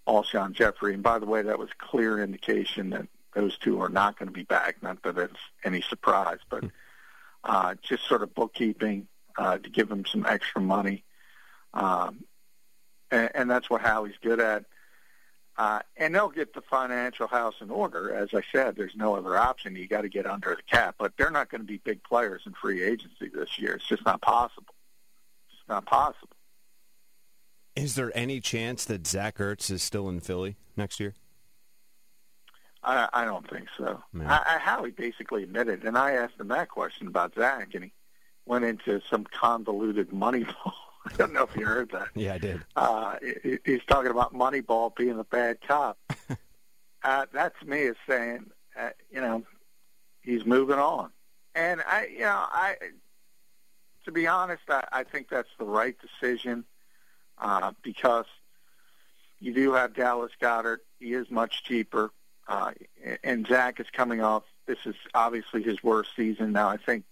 Alshon 0.07 0.53
Jeffery. 0.53 0.93
And 0.93 1.03
by 1.03 1.19
the 1.19 1.25
way, 1.25 1.41
that 1.43 1.59
was 1.59 1.69
clear 1.77 2.23
indication 2.23 2.89
that 2.91 3.07
those 3.33 3.57
two 3.57 3.81
are 3.81 3.89
not 3.89 4.17
going 4.17 4.27
to 4.27 4.33
be 4.33 4.43
back. 4.43 4.81
Not 4.81 5.01
that 5.03 5.17
it's 5.17 5.33
any 5.63 5.81
surprise, 5.81 6.39
but 6.49 6.65
uh, 7.43 7.75
just 7.81 8.07
sort 8.07 8.23
of 8.23 8.33
bookkeeping 8.33 9.07
uh, 9.37 9.57
to 9.57 9.69
give 9.69 9.89
them 9.89 10.05
some 10.05 10.25
extra 10.25 10.61
money. 10.61 11.03
Um, 11.73 12.25
and, 13.11 13.29
and 13.35 13.49
that's 13.49 13.69
what 13.69 13.81
Howie's 13.81 14.15
good 14.21 14.39
at. 14.39 14.65
Uh, 15.57 15.79
and 15.97 16.15
they'll 16.15 16.29
get 16.29 16.53
the 16.53 16.61
financial 16.61 17.27
house 17.27 17.55
in 17.61 17.69
order. 17.69 18.13
As 18.15 18.33
I 18.33 18.41
said, 18.51 18.75
there's 18.75 18.95
no 18.95 19.15
other 19.15 19.37
option. 19.37 19.75
You 19.75 19.87
got 19.87 20.01
to 20.01 20.09
get 20.09 20.25
under 20.25 20.55
the 20.55 20.63
cap, 20.63 20.95
but 20.97 21.13
they're 21.17 21.29
not 21.29 21.49
going 21.49 21.61
to 21.61 21.67
be 21.67 21.77
big 21.77 22.01
players 22.03 22.43
in 22.45 22.53
free 22.53 22.81
agency 22.81 23.29
this 23.33 23.59
year. 23.59 23.73
It's 23.73 23.87
just 23.87 24.05
not 24.05 24.21
possible 24.21 24.73
It's 25.51 25.67
not 25.67 25.85
possible. 25.85 26.29
Is 27.75 27.95
there 27.95 28.11
any 28.15 28.39
chance 28.39 28.85
that 28.85 29.05
Zach 29.05 29.37
Ertz 29.37 29.69
is 29.69 29.83
still 29.83 30.09
in 30.09 30.19
Philly 30.19 30.55
next 30.75 30.99
year? 30.99 31.13
I, 32.83 33.07
I 33.13 33.25
don't 33.25 33.47
think 33.49 33.67
so. 33.77 34.01
I, 34.21 34.55
I, 34.55 34.57
Howie 34.57 34.91
basically 34.91 35.43
admitted, 35.43 35.83
and 35.83 35.97
I 35.97 36.13
asked 36.13 36.39
him 36.39 36.47
that 36.47 36.69
question 36.69 37.07
about 37.07 37.35
Zach, 37.35 37.75
and 37.75 37.83
he 37.85 37.93
went 38.45 38.65
into 38.65 39.01
some 39.09 39.25
convoluted 39.25 40.09
Moneyball. 40.09 40.73
I 41.11 41.15
don't 41.17 41.33
know 41.33 41.43
if 41.43 41.55
you 41.55 41.65
heard 41.65 41.91
that. 41.91 42.07
yeah, 42.15 42.33
I 42.33 42.37
did. 42.37 42.61
Uh, 42.75 43.15
he, 43.43 43.57
he's 43.65 43.83
talking 43.87 44.11
about 44.11 44.33
Moneyball 44.33 44.95
being 44.95 45.17
a 45.19 45.23
bad 45.23 45.57
cop. 45.67 45.97
uh, 47.03 47.25
that 47.33 47.53
to 47.59 47.65
me 47.65 47.79
is 47.79 47.97
saying, 48.07 48.51
uh, 48.79 48.89
you 49.11 49.21
know, 49.21 49.43
he's 50.21 50.45
moving 50.45 50.79
on. 50.79 51.11
And 51.55 51.81
I, 51.85 52.07
you 52.07 52.19
know, 52.19 52.45
I 52.47 52.75
to 54.05 54.11
be 54.11 54.27
honest, 54.27 54.63
I, 54.69 54.83
I 54.91 55.03
think 55.03 55.29
that's 55.29 55.49
the 55.57 55.65
right 55.65 55.95
decision 55.99 56.65
uh, 57.37 57.71
because 57.81 58.25
you 59.39 59.53
do 59.53 59.73
have 59.73 59.93
Dallas 59.93 60.31
Goedert. 60.39 60.79
He 60.99 61.13
is 61.13 61.29
much 61.29 61.63
cheaper, 61.63 62.11
uh, 62.47 62.71
and 63.23 63.47
Zach 63.47 63.79
is 63.79 63.87
coming 63.91 64.21
off. 64.21 64.43
This 64.67 64.77
is 64.85 64.95
obviously 65.13 65.63
his 65.63 65.83
worst 65.83 66.11
season. 66.15 66.51
Now, 66.51 66.69
I 66.69 66.77
think 66.77 67.03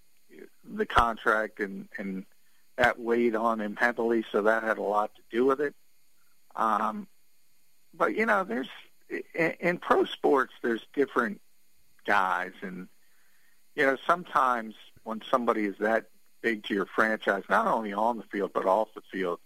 the 0.64 0.86
contract 0.86 1.60
and 1.60 1.88
and 1.98 2.24
that 2.80 2.98
weighed 2.98 3.36
on 3.36 3.60
him 3.60 3.76
heavily, 3.76 4.24
so 4.32 4.40
that 4.40 4.62
had 4.62 4.78
a 4.78 4.82
lot 4.82 5.14
to 5.14 5.20
do 5.30 5.44
with 5.44 5.60
it. 5.60 5.74
Um, 6.56 7.06
but 7.92 8.16
you 8.16 8.24
know, 8.24 8.42
there's 8.42 8.70
in, 9.34 9.52
in 9.60 9.78
pro 9.78 10.06
sports, 10.06 10.54
there's 10.62 10.86
different 10.94 11.42
guys, 12.06 12.52
and 12.62 12.88
you 13.74 13.84
know, 13.84 13.98
sometimes 14.06 14.74
when 15.04 15.20
somebody 15.30 15.66
is 15.66 15.74
that 15.80 16.06
big 16.40 16.64
to 16.64 16.74
your 16.74 16.86
franchise, 16.86 17.42
not 17.50 17.66
only 17.66 17.92
on 17.92 18.16
the 18.16 18.22
field 18.22 18.52
but 18.54 18.64
off 18.64 18.88
the 18.94 19.02
field, 19.12 19.40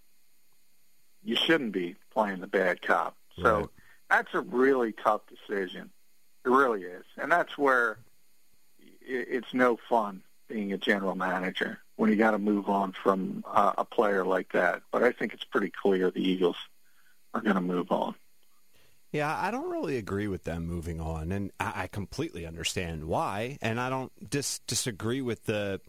you 1.25 1.35
shouldn't 1.35 1.73
be 1.73 1.97
playing 2.13 2.41
the 2.41 2.47
bad 2.47 2.83
cop. 2.83 3.17
So 3.43 3.59
right. 3.59 3.69
that's 4.11 4.33
a 4.35 4.43
really 4.43 4.93
tough 4.93 5.23
decision. 5.27 5.91
It 6.47 6.51
really 6.51 6.83
is, 6.83 7.05
and 7.19 7.33
that's 7.33 7.59
where 7.59 7.99
it's 9.01 9.53
no 9.53 9.77
fun 9.89 10.23
being 10.47 10.73
a 10.73 10.79
general 10.79 11.17
manager 11.17 11.81
when 11.97 12.11
you 12.11 12.17
got 12.17 12.33
to 12.33 12.39
move 12.39 12.69
on 12.69 12.93
from 12.93 13.45
uh, 13.47 13.73
a 13.79 13.85
player 13.85 14.25
like 14.25 14.53
that. 14.53 14.83
But 14.91 15.05
I 15.05 15.13
think 15.13 15.33
it's 15.33 15.45
pretty 15.45 15.71
clear 15.71 16.11
the 16.11 16.27
Eagles 16.27 16.57
are 17.33 17.41
going 17.41 17.55
to 17.55 17.61
move 17.61 17.91
on. 17.93 18.15
Yeah, 19.13 19.33
I 19.33 19.53
don't 19.53 19.71
really 19.71 19.97
agree 19.97 20.27
with 20.27 20.43
them 20.43 20.67
moving 20.67 21.01
on, 21.01 21.31
and 21.31 21.53
I, 21.61 21.87
completely 21.87 22.47
understand 22.47 23.05
why, 23.05 23.59
and 23.63 23.79
I 23.79 23.89
don't 23.89 24.11
dis- 24.29 24.59
disagree 24.67 25.21
with 25.21 25.45
the 25.45 25.81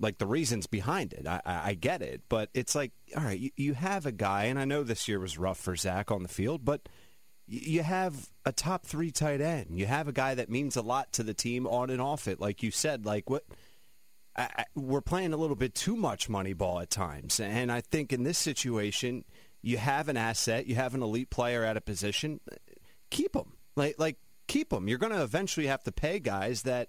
like 0.00 0.16
the 0.16 0.26
reasons 0.26 0.66
behind 0.66 1.12
it. 1.12 1.26
I, 1.26 1.40
I, 1.44 1.74
get 1.74 2.00
it, 2.00 2.22
but 2.28 2.48
it's 2.54 2.74
like, 2.74 2.92
all 3.14 3.24
right, 3.24 3.38
you, 3.38 3.50
you 3.56 3.74
have 3.74 4.06
a 4.06 4.12
guy, 4.12 4.44
and 4.44 4.58
I 4.58 4.64
know 4.64 4.82
this 4.82 5.08
year 5.08 5.20
was 5.20 5.36
rough 5.36 5.58
for 5.58 5.76
Zach 5.76 6.10
on 6.10 6.22
the 6.22 6.28
field, 6.28 6.64
but 6.64 6.88
you 7.48 7.82
have 7.82 8.30
a 8.44 8.52
top 8.52 8.86
three 8.86 9.10
tight 9.10 9.40
end. 9.40 9.78
You 9.78 9.84
have 9.84 10.08
a 10.08 10.12
guy 10.12 10.34
that 10.34 10.48
means 10.48 10.76
a 10.76 10.82
lot 10.82 11.12
to 11.14 11.22
the 11.22 11.34
team 11.34 11.66
on 11.66 11.90
and 11.90 12.00
off 12.00 12.28
it, 12.28 12.40
like 12.40 12.62
you 12.62 12.70
said. 12.70 13.04
Like 13.04 13.28
what 13.28 13.44
I, 14.36 14.64
we're 14.74 15.00
playing 15.00 15.32
a 15.32 15.36
little 15.36 15.56
bit 15.56 15.74
too 15.74 15.96
much 15.96 16.28
money 16.28 16.52
ball 16.52 16.80
at 16.80 16.90
times, 16.90 17.40
and 17.40 17.72
I 17.72 17.80
think 17.80 18.12
in 18.12 18.22
this 18.22 18.38
situation, 18.38 19.24
you 19.62 19.78
have 19.78 20.08
an 20.08 20.16
asset, 20.16 20.66
you 20.66 20.76
have 20.76 20.94
an 20.94 21.02
elite 21.02 21.30
player 21.30 21.64
at 21.64 21.76
a 21.76 21.80
position, 21.80 22.40
keep 23.10 23.32
them. 23.32 23.54
Like 23.76 23.96
like 23.98 24.16
keep 24.46 24.70
them. 24.70 24.88
You're 24.88 24.98
going 24.98 25.12
to 25.12 25.22
eventually 25.22 25.66
have 25.66 25.82
to 25.84 25.92
pay 25.92 26.18
guys 26.18 26.62
that 26.62 26.88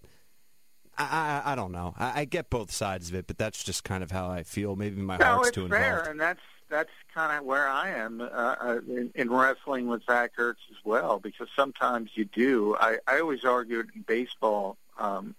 I, 0.98 1.42
I, 1.46 1.52
I 1.54 1.56
don't 1.56 1.72
know. 1.72 1.94
I, 1.98 2.22
I, 2.22 2.26
get 2.26 2.50
both 2.50 2.72
sides 2.72 3.10
of 3.10 3.16
it, 3.16 3.28
but 3.28 3.38
that's 3.38 3.64
just 3.64 3.84
kind 3.84 4.04
of 4.04 4.12
how 4.12 4.30
I 4.30 4.44
feel. 4.44 4.76
Maybe 4.76 5.02
my 5.02 5.18
no, 5.18 5.26
heart's 5.26 5.50
it's 5.50 5.56
too 5.56 5.70
fair, 5.70 5.90
involved. 5.90 6.10
and 6.10 6.20
that's 6.20 6.42
that's 6.70 6.92
kind 7.14 7.38
of 7.38 7.46
where 7.46 7.68
I 7.68 7.90
am 7.90 8.22
uh, 8.22 8.26
uh, 8.26 8.80
in, 8.88 9.12
in 9.16 9.32
wrestling 9.32 9.88
with 9.88 10.04
Zach 10.06 10.36
Ertz 10.38 10.58
as 10.70 10.78
well. 10.84 11.20
Because 11.20 11.48
sometimes 11.56 12.12
you 12.16 12.26
do. 12.26 12.76
I, 12.80 12.98
I 13.08 13.20
always 13.20 13.46
argued 13.46 13.92
in 13.96 14.02
baseball 14.02 14.78
um, 14.98 15.36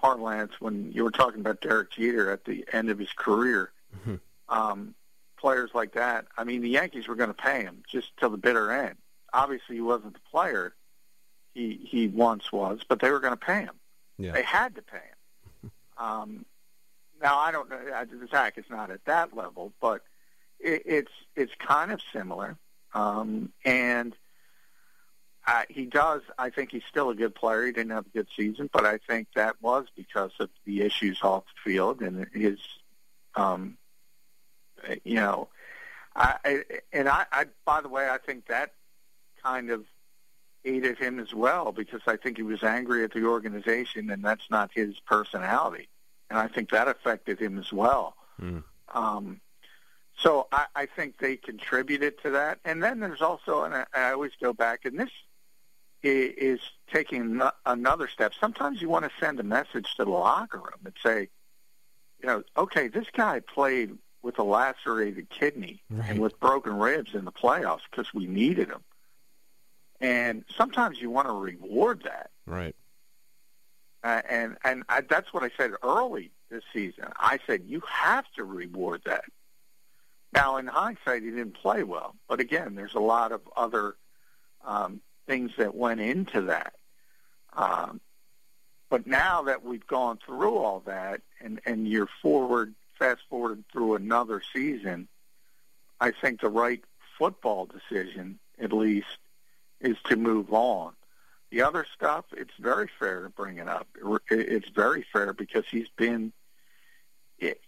parlance 0.00 0.52
when 0.60 0.92
you 0.92 1.04
were 1.04 1.10
talking 1.10 1.40
about 1.40 1.60
Derek 1.60 1.90
Jeter 1.90 2.30
at 2.30 2.44
the 2.44 2.64
end 2.72 2.90
of 2.90 2.98
his 2.98 3.12
career. 3.12 3.72
Mm-hmm. 3.96 4.16
Um, 4.48 4.94
players 5.38 5.70
like 5.74 5.92
that. 5.92 6.26
I 6.36 6.44
mean, 6.44 6.62
the 6.62 6.68
Yankees 6.68 7.08
were 7.08 7.14
going 7.14 7.30
to 7.30 7.34
pay 7.34 7.62
him 7.62 7.82
just 7.90 8.16
till 8.18 8.30
the 8.30 8.36
bitter 8.36 8.70
end. 8.70 8.96
Obviously, 9.32 9.76
he 9.76 9.80
wasn't 9.80 10.14
the 10.14 10.20
player 10.30 10.74
he 11.54 11.80
he 11.82 12.08
once 12.08 12.52
was, 12.52 12.80
but 12.88 13.00
they 13.00 13.10
were 13.10 13.20
going 13.20 13.32
to 13.32 13.36
pay 13.36 13.60
him. 13.60 13.74
Yeah. 14.18 14.32
They 14.32 14.42
had 14.42 14.74
to 14.76 14.82
pay 14.82 14.98
him. 14.98 15.70
Um, 16.00 16.44
now 17.20 17.36
I 17.38 17.50
don't 17.50 17.68
know. 17.68 17.76
The 17.76 18.28
Zach 18.28 18.56
is 18.56 18.66
not 18.70 18.92
at 18.92 19.04
that 19.06 19.36
level, 19.36 19.72
but 19.80 20.02
it, 20.60 20.82
it's 20.86 21.12
it's 21.34 21.52
kind 21.58 21.90
of 21.90 22.00
similar, 22.12 22.56
um, 22.94 23.52
and 23.64 24.14
uh, 25.48 25.62
he 25.70 25.86
does. 25.86 26.20
I 26.38 26.50
think 26.50 26.70
he's 26.72 26.84
still 26.86 27.08
a 27.08 27.14
good 27.14 27.34
player. 27.34 27.64
He 27.64 27.72
didn't 27.72 27.92
have 27.92 28.04
a 28.04 28.10
good 28.10 28.28
season, 28.36 28.68
but 28.70 28.84
I 28.84 28.98
think 28.98 29.28
that 29.34 29.56
was 29.62 29.86
because 29.96 30.32
of 30.40 30.50
the 30.66 30.82
issues 30.82 31.20
off 31.22 31.44
the 31.46 31.70
field 31.70 32.02
and 32.02 32.26
his, 32.34 32.58
um, 33.34 33.78
you 35.04 35.14
know, 35.14 35.48
I, 36.14 36.64
and 36.92 37.08
I, 37.08 37.24
I. 37.32 37.46
By 37.64 37.80
the 37.80 37.88
way, 37.88 38.10
I 38.10 38.18
think 38.18 38.46
that 38.48 38.74
kind 39.42 39.70
of 39.70 39.86
aided 40.66 40.98
him 40.98 41.18
as 41.18 41.32
well 41.32 41.72
because 41.72 42.02
I 42.06 42.16
think 42.16 42.36
he 42.36 42.42
was 42.42 42.62
angry 42.62 43.02
at 43.02 43.12
the 43.12 43.24
organization, 43.24 44.10
and 44.10 44.22
that's 44.22 44.50
not 44.50 44.70
his 44.74 45.00
personality, 45.00 45.88
and 46.28 46.38
I 46.38 46.48
think 46.48 46.70
that 46.72 46.88
affected 46.88 47.40
him 47.40 47.58
as 47.58 47.72
well. 47.72 48.16
Mm. 48.38 48.64
Um, 48.92 49.40
so 50.18 50.48
I, 50.52 50.66
I 50.74 50.86
think 50.86 51.16
they 51.18 51.36
contributed 51.36 52.20
to 52.22 52.30
that, 52.30 52.58
and 52.66 52.82
then 52.82 53.00
there's 53.00 53.22
also, 53.22 53.62
and 53.62 53.72
I, 53.74 53.86
I 53.94 54.10
always 54.10 54.32
go 54.40 54.52
back, 54.52 54.84
and 54.84 54.98
this 54.98 55.10
is 56.02 56.60
taking 56.92 57.40
another 57.66 58.08
step. 58.08 58.32
Sometimes 58.40 58.80
you 58.80 58.88
want 58.88 59.04
to 59.04 59.10
send 59.18 59.40
a 59.40 59.42
message 59.42 59.94
to 59.96 60.04
the 60.04 60.10
locker 60.10 60.58
room 60.58 60.80
and 60.84 60.94
say, 61.02 61.28
you 62.20 62.26
know, 62.26 62.42
okay, 62.56 62.88
this 62.88 63.06
guy 63.12 63.40
played 63.40 63.96
with 64.22 64.38
a 64.38 64.42
lacerated 64.42 65.28
kidney 65.30 65.82
right. 65.90 66.10
and 66.10 66.18
with 66.20 66.38
broken 66.40 66.74
ribs 66.74 67.14
in 67.14 67.24
the 67.24 67.32
playoffs 67.32 67.82
because 67.90 68.12
we 68.12 68.26
needed 68.26 68.68
him. 68.68 68.82
And 70.00 70.44
sometimes 70.56 71.00
you 71.00 71.10
want 71.10 71.28
to 71.28 71.32
reward 71.32 72.02
that. 72.04 72.30
Right. 72.46 72.74
Uh, 74.04 74.22
and 74.28 74.56
and 74.64 74.84
I, 74.88 75.00
that's 75.00 75.32
what 75.34 75.42
I 75.42 75.50
said 75.56 75.72
early 75.82 76.30
this 76.50 76.62
season. 76.72 77.06
I 77.16 77.40
said 77.46 77.64
you 77.66 77.82
have 77.88 78.24
to 78.36 78.44
reward 78.44 79.02
that. 79.06 79.24
Now, 80.32 80.58
in 80.58 80.66
hindsight, 80.66 81.22
he 81.22 81.30
didn't 81.30 81.54
play 81.54 81.82
well, 81.82 82.14
but 82.28 82.38
again, 82.38 82.74
there's 82.74 82.94
a 82.94 83.00
lot 83.00 83.32
of 83.32 83.40
other 83.56 83.96
um, 84.64 85.00
things 85.28 85.52
that 85.58 85.76
went 85.76 86.00
into 86.00 86.42
that. 86.42 86.74
Um, 87.52 88.00
but 88.90 89.06
now 89.06 89.42
that 89.42 89.62
we've 89.64 89.86
gone 89.86 90.18
through 90.24 90.56
all 90.56 90.82
that, 90.86 91.20
and 91.40 91.60
and 91.66 91.86
you're 91.86 92.08
forward, 92.22 92.74
fast 92.98 93.20
forward 93.28 93.62
through 93.70 93.94
another 93.94 94.42
season, 94.52 95.06
I 96.00 96.10
think 96.10 96.40
the 96.40 96.48
right 96.48 96.82
football 97.18 97.66
decision, 97.66 98.38
at 98.58 98.72
least, 98.72 99.18
is 99.80 99.96
to 100.06 100.16
move 100.16 100.52
on. 100.52 100.94
The 101.50 101.62
other 101.62 101.86
stuff, 101.94 102.24
it's 102.32 102.54
very 102.58 102.90
fair 102.98 103.22
to 103.22 103.30
bring 103.30 103.58
it 103.58 103.68
up. 103.68 103.86
It's 104.30 104.68
very 104.68 105.04
fair 105.12 105.32
because 105.32 105.64
he's 105.70 105.88
been 105.96 106.32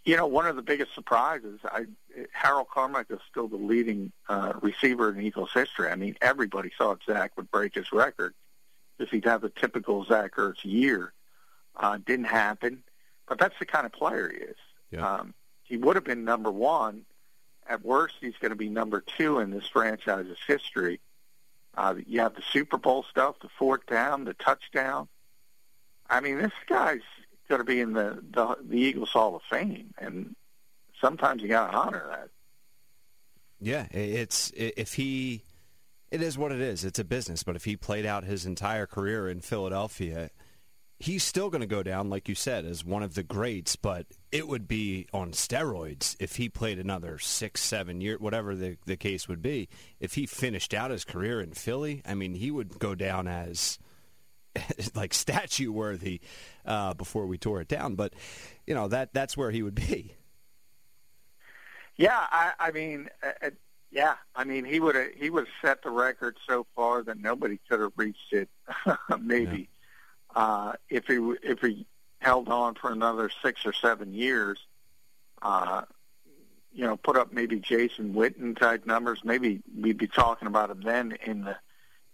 you 0.04 0.16
know, 0.16 0.26
one 0.26 0.46
of 0.46 0.56
the 0.56 0.62
biggest 0.62 0.94
surprises, 0.94 1.60
I, 1.64 1.84
Harold 2.32 2.68
Carmichael 2.72 3.16
is 3.16 3.22
still 3.30 3.48
the 3.48 3.56
leading 3.56 4.12
uh, 4.28 4.54
receiver 4.60 5.10
in 5.10 5.20
Eagles 5.20 5.50
history. 5.52 5.88
I 5.90 5.96
mean, 5.96 6.16
everybody 6.20 6.70
thought 6.76 7.00
Zach 7.06 7.36
would 7.36 7.50
break 7.50 7.74
his 7.74 7.92
record 7.92 8.34
if 8.98 9.10
he'd 9.10 9.24
have 9.24 9.44
a 9.44 9.50
typical 9.50 10.04
Zach 10.04 10.36
Ertz 10.36 10.64
year. 10.64 11.12
Uh, 11.76 11.98
didn't 12.04 12.26
happen, 12.26 12.82
but 13.28 13.38
that's 13.38 13.58
the 13.58 13.64
kind 13.64 13.86
of 13.86 13.92
player 13.92 14.30
he 14.30 14.38
is. 14.38 14.56
Yeah. 14.90 15.08
Um, 15.08 15.34
he 15.62 15.76
would 15.76 15.96
have 15.96 16.04
been 16.04 16.24
number 16.24 16.50
one. 16.50 17.04
At 17.68 17.84
worst, 17.84 18.16
he's 18.20 18.36
going 18.40 18.50
to 18.50 18.56
be 18.56 18.68
number 18.68 19.04
two 19.16 19.38
in 19.38 19.50
this 19.50 19.68
franchise's 19.68 20.38
history. 20.46 21.00
Uh, 21.76 21.94
you 22.06 22.20
have 22.20 22.34
the 22.34 22.42
Super 22.50 22.76
Bowl 22.76 23.04
stuff, 23.08 23.36
the 23.40 23.48
fourth 23.56 23.86
down, 23.86 24.24
the 24.24 24.34
touchdown. 24.34 25.08
I 26.08 26.20
mean, 26.20 26.38
this 26.38 26.52
guy's 26.68 27.02
going 27.48 27.60
to 27.60 27.64
be 27.64 27.80
in 27.80 27.92
the, 27.92 28.22
the 28.30 28.56
the 28.68 28.76
Eagles 28.76 29.10
Hall 29.10 29.36
of 29.36 29.42
Fame, 29.48 29.94
and 29.98 30.34
sometimes 31.00 31.42
you 31.42 31.48
got 31.48 31.70
to 31.70 31.76
honor 31.76 32.04
that. 32.08 32.28
Yeah, 33.60 33.86
it's 33.90 34.50
if 34.56 34.94
he, 34.94 35.42
it 36.10 36.22
is 36.22 36.38
what 36.38 36.50
it 36.50 36.60
is. 36.60 36.84
It's 36.84 36.98
a 36.98 37.04
business, 37.04 37.42
but 37.42 37.56
if 37.56 37.64
he 37.64 37.76
played 37.76 38.06
out 38.06 38.24
his 38.24 38.46
entire 38.46 38.86
career 38.86 39.28
in 39.28 39.40
Philadelphia, 39.40 40.30
he's 40.98 41.24
still 41.24 41.50
going 41.50 41.60
to 41.60 41.66
go 41.66 41.82
down, 41.82 42.08
like 42.08 42.28
you 42.28 42.34
said, 42.34 42.64
as 42.64 42.84
one 42.84 43.02
of 43.02 43.14
the 43.14 43.22
greats. 43.22 43.76
But 43.76 44.06
it 44.32 44.48
would 44.48 44.66
be 44.66 45.08
on 45.12 45.32
steroids 45.32 46.16
if 46.20 46.36
he 46.36 46.48
played 46.48 46.78
another 46.78 47.18
six, 47.18 47.62
seven 47.62 48.00
years, 48.00 48.20
whatever 48.20 48.54
the 48.54 48.76
the 48.86 48.96
case 48.96 49.28
would 49.28 49.42
be. 49.42 49.68
If 49.98 50.14
he 50.14 50.24
finished 50.26 50.72
out 50.72 50.90
his 50.90 51.04
career 51.04 51.40
in 51.40 51.52
Philly, 51.52 52.02
I 52.06 52.14
mean, 52.14 52.34
he 52.34 52.50
would 52.50 52.78
go 52.78 52.94
down 52.94 53.28
as 53.28 53.78
like 54.94 55.14
statue 55.14 55.72
worthy 55.72 56.20
uh, 56.64 56.94
before 56.94 57.26
we 57.26 57.38
tore 57.38 57.60
it 57.60 57.68
down. 57.68 57.94
But 57.94 58.14
you 58.66 58.74
know 58.74 58.88
that 58.88 59.12
that's 59.12 59.36
where 59.36 59.50
he 59.50 59.62
would 59.62 59.74
be. 59.74 60.14
Yeah, 61.96 62.18
I, 62.18 62.52
I 62.58 62.70
mean, 62.70 63.08
uh, 63.22 63.46
uh 63.46 63.50
yeah, 63.90 64.14
I 64.36 64.44
mean 64.44 64.64
he 64.64 64.78
would 64.78 64.94
have 64.94 65.10
he 65.16 65.30
would 65.30 65.46
have 65.46 65.54
set 65.68 65.82
the 65.82 65.90
record 65.90 66.36
so 66.46 66.66
far 66.76 67.02
that 67.02 67.18
nobody 67.18 67.58
could 67.68 67.80
have 67.80 67.92
reached 67.96 68.32
it. 68.32 68.48
maybe 69.20 69.68
yeah. 70.34 70.42
uh, 70.42 70.72
if 70.88 71.06
he 71.06 71.16
if 71.42 71.60
he 71.60 71.86
held 72.20 72.48
on 72.48 72.74
for 72.74 72.92
another 72.92 73.30
six 73.42 73.66
or 73.66 73.72
seven 73.72 74.14
years. 74.14 74.58
Uh, 75.42 75.82
you 76.72 76.84
know, 76.84 76.96
put 76.96 77.16
up 77.16 77.32
maybe 77.32 77.58
Jason 77.58 78.14
Witten 78.14 78.56
type 78.56 78.86
numbers. 78.86 79.20
Maybe 79.24 79.60
we'd 79.76 79.98
be 79.98 80.06
talking 80.06 80.46
about 80.46 80.70
him 80.70 80.82
then 80.82 81.16
in 81.24 81.44
the 81.44 81.56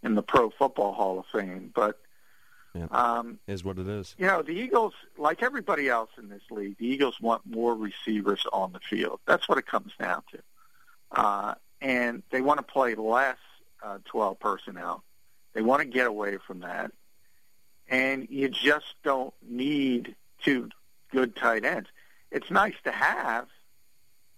in 0.03 0.15
the 0.15 0.23
Pro 0.23 0.51
Football 0.51 0.95
Hall 0.95 1.19
of 1.19 1.27
Fame. 1.33 1.71
But 1.75 2.01
yeah. 2.77 2.87
Um, 2.91 3.39
is 3.47 3.65
what 3.65 3.79
it 3.79 3.89
is. 3.89 4.15
You 4.19 4.27
know, 4.27 4.43
the 4.43 4.53
Eagles, 4.53 4.95
like 5.17 5.43
everybody 5.43 5.89
else 5.89 6.11
in 6.19 6.29
this 6.29 6.43
league, 6.51 6.77
the 6.79 6.87
Eagles 6.87 7.21
want 7.21 7.43
more 7.47 7.75
receivers 7.75 8.45
on 8.53 8.73
the 8.73 8.81
field. 8.81 9.21
That's 9.27 9.49
what 9.49 9.59
it 9.59 9.67
comes 9.67 9.93
down 9.99 10.23
to. 10.33 10.39
Uh, 11.13 11.55
and 11.81 12.23
they 12.31 12.41
want 12.41 12.59
to 12.59 12.65
play 12.65 12.95
less 12.95 13.39
uh, 13.83 13.99
12 14.07 14.39
personnel. 14.39 15.05
They 15.53 15.63
want 15.63 15.83
to 15.83 15.89
get 15.89 16.07
away 16.07 16.39
from 16.47 16.61
that. 16.61 16.93
And 17.89 18.29
you 18.31 18.49
just 18.49 18.95
don't 19.05 19.33
need 19.43 20.17
two 20.43 20.71
good 21.13 21.37
tight 21.37 21.65
ends. 21.65 21.89
It's 22.31 22.51
nice 22.51 22.75
to 22.85 22.91
have, 22.91 23.47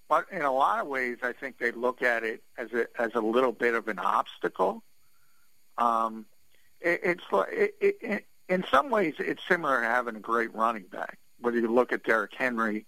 but 0.08 0.26
in 0.30 0.42
a 0.42 0.52
lot 0.52 0.80
of 0.80 0.86
ways, 0.86 1.18
I 1.22 1.32
think 1.32 1.58
they 1.58 1.72
look 1.72 2.02
at 2.02 2.22
it 2.22 2.42
as 2.56 2.72
a 2.72 2.86
as 3.00 3.14
a 3.14 3.20
little 3.20 3.52
bit 3.52 3.74
of 3.74 3.88
an 3.88 3.98
obstacle. 3.98 4.82
Um, 5.78 6.26
it, 6.80 7.00
it's 7.02 7.24
it, 7.32 7.74
it, 7.80 8.26
in 8.48 8.64
some 8.70 8.90
ways 8.90 9.14
it's 9.18 9.42
similar 9.46 9.80
to 9.80 9.86
having 9.86 10.16
a 10.16 10.20
great 10.20 10.54
running 10.54 10.84
back. 10.84 11.18
Whether 11.40 11.58
you 11.58 11.72
look 11.72 11.92
at 11.92 12.02
Derrick 12.02 12.34
Henry 12.36 12.86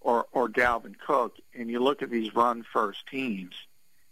or 0.00 0.26
or 0.32 0.48
Dalvin 0.48 0.98
Cook, 0.98 1.36
and 1.54 1.70
you 1.70 1.80
look 1.80 2.02
at 2.02 2.10
these 2.10 2.34
run 2.34 2.64
first 2.72 3.06
teams, 3.08 3.54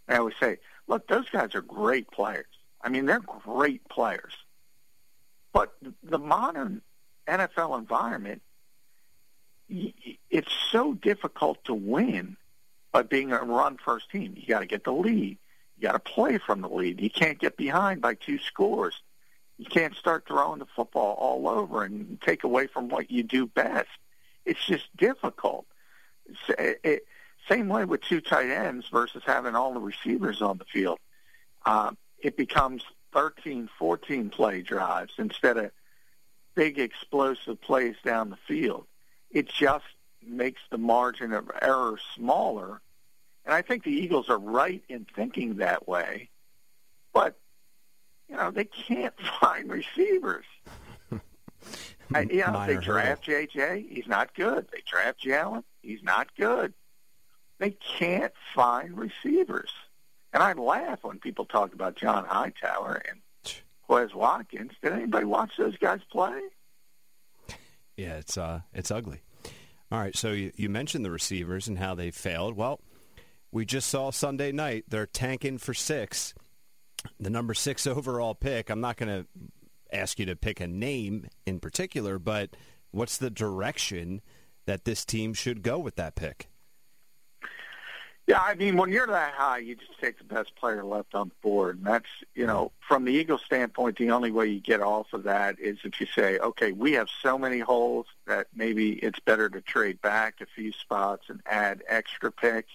I 0.08 0.16
always 0.16 0.34
say, 0.40 0.58
look, 0.86 1.06
those 1.08 1.28
guys 1.30 1.54
are 1.54 1.62
great 1.62 2.10
players. 2.10 2.46
I 2.80 2.88
mean, 2.88 3.06
they're 3.06 3.20
great 3.20 3.86
players. 3.88 4.32
But 5.52 5.74
the 6.02 6.18
modern 6.18 6.82
NFL 7.26 7.78
environment, 7.78 8.42
it's 9.68 10.52
so 10.70 10.94
difficult 10.94 11.64
to 11.64 11.74
win 11.74 12.36
by 12.92 13.02
being 13.02 13.32
a 13.32 13.42
run 13.42 13.78
first 13.82 14.10
team. 14.10 14.34
You 14.36 14.46
got 14.46 14.60
to 14.60 14.66
get 14.66 14.84
the 14.84 14.92
lead. 14.92 15.38
You 15.76 15.82
got 15.82 15.92
to 15.92 15.98
play 15.98 16.38
from 16.38 16.60
the 16.60 16.68
lead. 16.68 17.00
You 17.00 17.10
can't 17.10 17.38
get 17.38 17.56
behind 17.56 18.00
by 18.00 18.14
two 18.14 18.38
scores. 18.38 19.02
You 19.58 19.66
can't 19.66 19.94
start 19.94 20.24
throwing 20.26 20.58
the 20.58 20.66
football 20.66 21.16
all 21.18 21.48
over 21.48 21.82
and 21.82 22.20
take 22.20 22.44
away 22.44 22.66
from 22.66 22.88
what 22.88 23.10
you 23.10 23.22
do 23.22 23.46
best. 23.46 23.88
It's 24.44 24.64
just 24.64 24.94
difficult. 24.96 25.66
It, 26.48 26.80
it, 26.84 27.06
same 27.48 27.68
way 27.68 27.84
with 27.84 28.02
two 28.02 28.20
tight 28.20 28.50
ends 28.50 28.88
versus 28.88 29.22
having 29.24 29.54
all 29.54 29.72
the 29.72 29.80
receivers 29.80 30.42
on 30.42 30.58
the 30.58 30.64
field. 30.64 30.98
Uh, 31.64 31.92
it 32.18 32.36
becomes 32.36 32.84
13, 33.12 33.68
14 33.78 34.30
play 34.30 34.62
drives 34.62 35.14
instead 35.18 35.56
of 35.56 35.70
big 36.54 36.78
explosive 36.78 37.60
plays 37.60 37.96
down 38.04 38.30
the 38.30 38.38
field. 38.48 38.86
It 39.30 39.48
just 39.48 39.84
makes 40.26 40.60
the 40.70 40.78
margin 40.78 41.32
of 41.32 41.50
error 41.62 41.98
smaller 42.14 42.80
and 43.46 43.54
I 43.54 43.62
think 43.62 43.84
the 43.84 43.92
Eagles 43.92 44.28
are 44.28 44.38
right 44.38 44.82
in 44.88 45.06
thinking 45.14 45.56
that 45.56 45.86
way. 45.86 46.30
But, 47.14 47.38
you 48.28 48.36
know, 48.36 48.50
they 48.50 48.64
can't 48.64 49.14
find 49.40 49.70
receivers. 49.70 50.44
I, 52.14 52.22
you 52.22 52.38
know, 52.38 52.64
they 52.66 52.76
draft 52.76 53.26
JJ, 53.26 53.88
he's 53.90 54.06
not 54.06 54.34
good. 54.34 54.68
They 54.72 54.82
draft 54.86 55.22
Jalen, 55.24 55.64
he's 55.82 56.02
not 56.02 56.28
good. 56.36 56.72
They 57.58 57.70
can't 57.98 58.34
find 58.54 58.96
receivers. 58.96 59.70
And 60.32 60.42
I 60.42 60.52
laugh 60.52 61.02
when 61.02 61.18
people 61.18 61.46
talk 61.46 61.72
about 61.72 61.96
John 61.96 62.26
Hightower 62.26 63.02
and 63.08 63.20
Quez 63.88 64.14
Watkins. 64.14 64.72
Did 64.82 64.92
anybody 64.92 65.24
watch 65.24 65.52
those 65.56 65.76
guys 65.78 66.00
play? 66.10 66.40
Yeah, 67.96 68.16
it's 68.16 68.36
uh, 68.36 68.60
it's 68.74 68.90
ugly. 68.90 69.22
All 69.90 69.98
right, 69.98 70.16
so 70.16 70.32
you, 70.32 70.52
you 70.56 70.68
mentioned 70.68 71.04
the 71.04 71.10
receivers 71.10 71.68
and 71.68 71.78
how 71.78 71.94
they 71.94 72.10
failed. 72.10 72.56
Well, 72.56 72.80
we 73.52 73.64
just 73.64 73.88
saw 73.88 74.10
Sunday 74.10 74.52
night 74.52 74.84
they're 74.88 75.06
tanking 75.06 75.58
for 75.58 75.72
six. 75.72 76.34
The 77.20 77.30
number 77.30 77.54
six 77.54 77.86
overall 77.86 78.34
pick. 78.34 78.70
I'm 78.70 78.80
not 78.80 78.96
going 78.96 79.08
to 79.08 79.26
ask 79.92 80.18
you 80.18 80.26
to 80.26 80.36
pick 80.36 80.60
a 80.60 80.66
name 80.66 81.28
in 81.46 81.60
particular, 81.60 82.18
but 82.18 82.56
what's 82.90 83.18
the 83.18 83.30
direction 83.30 84.20
that 84.66 84.84
this 84.84 85.04
team 85.04 85.34
should 85.34 85.62
go 85.62 85.78
with 85.78 85.96
that 85.96 86.14
pick? 86.16 86.48
Yeah, 88.26 88.42
I 88.42 88.56
mean, 88.56 88.76
when 88.76 88.90
you're 88.90 89.06
that 89.06 89.34
high, 89.34 89.58
you 89.58 89.76
just 89.76 90.00
take 90.00 90.18
the 90.18 90.24
best 90.24 90.56
player 90.56 90.82
left 90.82 91.14
on 91.14 91.28
the 91.28 91.34
board. 91.42 91.76
And 91.78 91.86
that's, 91.86 92.08
you 92.34 92.44
know, 92.44 92.72
from 92.80 93.04
the 93.04 93.12
Eagles' 93.12 93.42
standpoint, 93.46 93.98
the 93.98 94.10
only 94.10 94.32
way 94.32 94.46
you 94.46 94.58
get 94.58 94.80
off 94.80 95.12
of 95.12 95.22
that 95.24 95.60
is 95.60 95.78
if 95.84 96.00
you 96.00 96.08
say, 96.12 96.38
okay, 96.38 96.72
we 96.72 96.94
have 96.94 97.08
so 97.22 97.38
many 97.38 97.60
holes 97.60 98.06
that 98.26 98.48
maybe 98.52 98.94
it's 98.94 99.20
better 99.20 99.48
to 99.48 99.60
trade 99.60 100.02
back 100.02 100.40
a 100.40 100.46
few 100.46 100.72
spots 100.72 101.26
and 101.28 101.40
add 101.46 101.84
extra 101.86 102.32
picks 102.32 102.72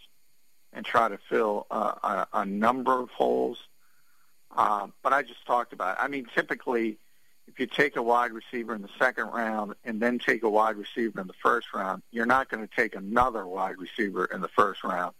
and 0.71 0.85
try 0.85 1.09
to 1.09 1.19
fill 1.29 1.67
uh, 1.69 1.95
a, 2.33 2.39
a 2.39 2.45
number 2.45 3.01
of 3.01 3.09
holes. 3.09 3.67
Uh, 4.55 4.87
but 5.01 5.13
I 5.13 5.21
just 5.21 5.45
talked 5.45 5.73
about 5.73 5.97
it. 5.97 6.03
I 6.03 6.07
mean, 6.07 6.27
typically, 6.35 6.97
if 7.47 7.59
you 7.59 7.67
take 7.67 7.95
a 7.95 8.01
wide 8.01 8.31
receiver 8.31 8.75
in 8.75 8.81
the 8.81 8.89
second 8.99 9.27
round 9.27 9.75
and 9.83 10.01
then 10.01 10.19
take 10.19 10.43
a 10.43 10.49
wide 10.49 10.77
receiver 10.77 11.19
in 11.21 11.27
the 11.27 11.33
first 11.41 11.67
round, 11.73 12.03
you're 12.11 12.25
not 12.25 12.49
going 12.49 12.65
to 12.65 12.75
take 12.75 12.95
another 12.95 13.45
wide 13.45 13.77
receiver 13.77 14.25
in 14.25 14.41
the 14.41 14.47
first 14.49 14.83
round. 14.83 15.13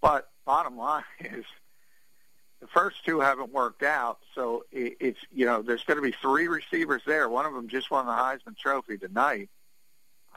But 0.00 0.28
bottom 0.44 0.76
line 0.76 1.04
is 1.20 1.44
the 2.60 2.66
first 2.66 3.04
two 3.04 3.20
haven't 3.20 3.52
worked 3.52 3.82
out, 3.82 4.18
so 4.34 4.64
it's 4.72 5.20
you 5.32 5.46
know 5.46 5.62
there's 5.62 5.84
going 5.84 5.96
to 5.96 6.02
be 6.02 6.14
three 6.20 6.48
receivers 6.48 7.02
there. 7.06 7.28
One 7.28 7.46
of 7.46 7.54
them 7.54 7.68
just 7.68 7.90
won 7.90 8.06
the 8.06 8.12
Heisman 8.12 8.56
Trophy 8.56 8.98
tonight. 8.98 9.48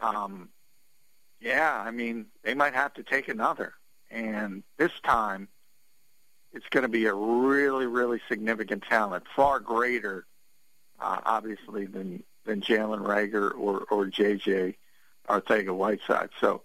Um, 0.02 0.50
yeah, 1.40 1.82
I 1.84 1.92
mean 1.92 2.28
they 2.44 2.54
might 2.54 2.74
have 2.74 2.94
to 2.96 3.04
take 3.04 3.28
another. 3.28 3.74
And 4.12 4.64
this 4.78 4.92
time, 5.04 5.48
it's 6.54 6.68
going 6.70 6.84
to 6.84 6.90
be 6.90 7.06
a 7.06 7.14
really, 7.14 7.86
really 7.86 8.22
significant 8.28 8.84
talent, 8.84 9.24
far 9.36 9.60
greater, 9.60 10.26
uh, 11.00 11.20
obviously, 11.26 11.86
than 11.86 12.24
than 12.46 12.62
Jalen 12.62 13.06
Reagor 13.06 13.52
or 13.58 13.86
or 13.90 14.06
JJ 14.08 14.76
Arcega-Whiteside. 15.30 16.30
So, 16.40 16.62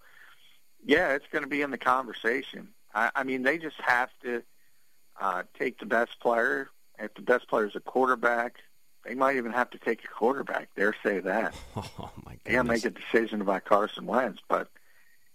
yeah, 0.84 1.14
it's 1.14 1.26
going 1.30 1.44
to 1.44 1.50
be 1.50 1.62
in 1.62 1.70
the 1.70 1.78
conversation. 1.78 2.68
I, 2.94 3.10
I 3.14 3.24
mean, 3.24 3.42
they 3.42 3.58
just 3.58 3.80
have 3.80 4.10
to 4.22 4.42
uh, 5.20 5.42
take 5.58 5.78
the 5.78 5.86
best 5.86 6.18
player. 6.20 6.68
If 6.98 7.14
the 7.14 7.22
best 7.22 7.48
player 7.48 7.66
is 7.66 7.76
a 7.76 7.80
quarterback, 7.80 8.56
they 9.04 9.14
might 9.14 9.36
even 9.36 9.52
have 9.52 9.70
to 9.70 9.78
take 9.78 10.02
a 10.04 10.08
quarterback. 10.08 10.68
Dare 10.74 10.94
say 11.02 11.20
that. 11.20 11.54
Oh 11.98 12.10
my. 12.24 12.36
They 12.44 12.52
to 12.52 12.64
make 12.64 12.84
a 12.84 12.90
decision 12.90 13.40
about 13.40 13.64
Carson 13.64 14.06
Wentz, 14.06 14.40
but 14.48 14.68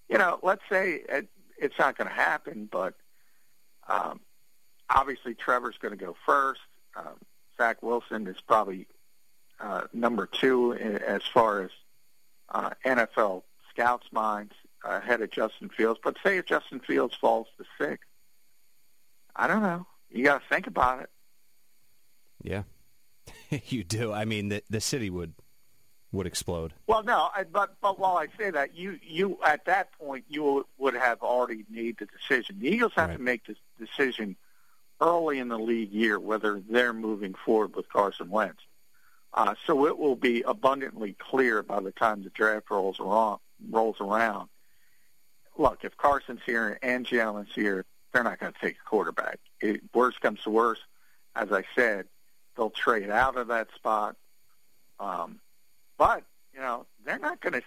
you 0.10 0.18
know, 0.18 0.40
let's 0.44 0.62
say 0.70 1.02
at 1.10 1.26
it's 1.58 1.78
not 1.78 1.98
going 1.98 2.08
to 2.08 2.14
happen, 2.14 2.68
but 2.72 2.96
um, 3.88 4.20
obviously 4.94 5.34
Trevor's 5.34 5.78
going 5.78 5.98
to 5.98 6.04
go 6.06 6.16
first. 6.26 6.62
Um, 6.96 7.16
Zach 7.58 7.82
Wilson 7.82 8.28
is 8.28 8.38
probably 8.48 8.88
uh, 9.60 9.82
number 9.94 10.26
two 10.28 10.74
as 10.74 11.22
far 11.24 11.62
as 11.64 11.70
uh, 12.50 12.72
NFL 12.86 13.44
scouts' 13.70 14.08
minds 14.12 14.54
ahead 14.84 15.22
of 15.22 15.30
Justin 15.32 15.70
Fields. 15.70 16.00
But 16.04 16.18
say 16.24 16.38
if 16.38 16.46
Justin 16.46 16.80
Fields 16.80 17.16
falls 17.16 17.48
to 17.58 17.66
six, 17.80 18.06
I 19.36 19.48
don't 19.48 19.62
know. 19.62 19.86
You 20.10 20.24
got 20.26 20.42
to 20.42 20.48
think 20.50 20.68
about 20.68 21.02
it. 21.04 21.10
Yeah, 22.44 22.64
you 23.68 23.84
do. 23.84 24.12
I 24.12 24.26
mean, 24.26 24.50
the 24.50 24.64
the 24.70 24.82
city 24.82 25.10
would 25.10 25.34
would 26.12 26.26
explode. 26.28 26.74
Well, 26.88 27.04
no, 27.04 27.30
I, 27.36 27.44
but 27.44 27.76
but 27.82 28.00
while 28.00 28.18
I 28.18 28.28
say 28.38 28.50
that, 28.50 28.76
you 28.76 29.00
you 29.04 29.38
at 29.46 29.66
that 29.66 29.94
point 29.98 30.26
you 30.28 30.66
would 30.78 30.96
have 30.96 31.22
already 31.22 31.66
made 31.70 31.98
the 32.00 32.08
decision. 32.08 32.60
The 32.60 32.68
Eagles 32.68 32.94
have 32.96 33.10
Right. 33.10 33.18
to 33.18 33.24
make 33.24 33.46
the 33.46 33.56
decision 33.80 34.36
early 35.02 35.40
in 35.40 35.50
the 35.50 35.58
league 35.58 35.92
year 35.92 36.20
whether 36.20 36.62
they're 36.70 36.94
moving 36.94 37.34
forward 37.46 37.76
with 37.76 37.90
Carson 37.90 38.30
Wentz. 38.30 38.62
Uh, 39.34 39.56
so 39.66 39.86
it 39.88 39.98
will 39.98 40.16
be 40.16 40.42
abundantly 40.42 41.16
clear 41.18 41.64
by 41.64 41.80
the 41.80 41.92
time 41.92 42.24
the 42.24 42.30
draft 42.30 42.70
rolls 42.70 43.00
around. 43.00 43.40
Rolls 43.70 43.98
around. 44.00 44.50
Look, 45.58 45.84
if 45.84 45.96
Carson's 45.98 46.42
here 46.46 46.80
and 46.82 47.06
Jalen's 47.06 47.54
here, 47.54 47.86
they're 48.12 48.24
not 48.24 48.40
going 48.40 48.54
to 48.54 48.60
take 48.60 48.76
a 48.76 48.90
quarterback. 48.90 49.40
It, 49.60 49.82
worst 49.94 50.20
comes 50.22 50.42
to 50.44 50.50
worst, 50.50 50.82
as 51.36 51.52
I 51.52 51.64
said, 51.76 52.08
they'll 52.56 52.70
trade 52.70 53.10
out 53.10 53.38
of 53.38 53.48
that 53.48 53.68
spot. 53.76 54.16
Um, 55.00 55.40
but 55.98 56.24
you 56.54 56.60
know, 56.60 56.86
they're 57.06 57.20
not 57.20 57.42
going 57.42 57.54
to. 57.54 57.62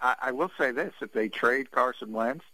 I, 0.00 0.30
will 0.30 0.50
say 0.56 0.70
this: 0.70 0.92
if 1.00 1.12
they 1.12 1.28
trade 1.28 1.72
Carson 1.72 2.12
Wentz, 2.12 2.44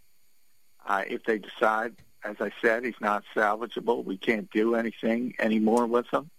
uh, 0.87 1.03
if 1.07 1.23
they 1.25 1.37
decide, 1.37 1.95
as 2.25 2.37
I 2.39 2.51
said, 2.61 2.83
he's 2.83 2.99
not 2.99 3.23
salvageable, 3.35 4.03
we 4.03 4.17
can't 4.17 4.49
do 4.51 4.75
anything 4.75 5.35
anymore 5.39 5.85
with 5.85 6.07
him. 6.11 6.29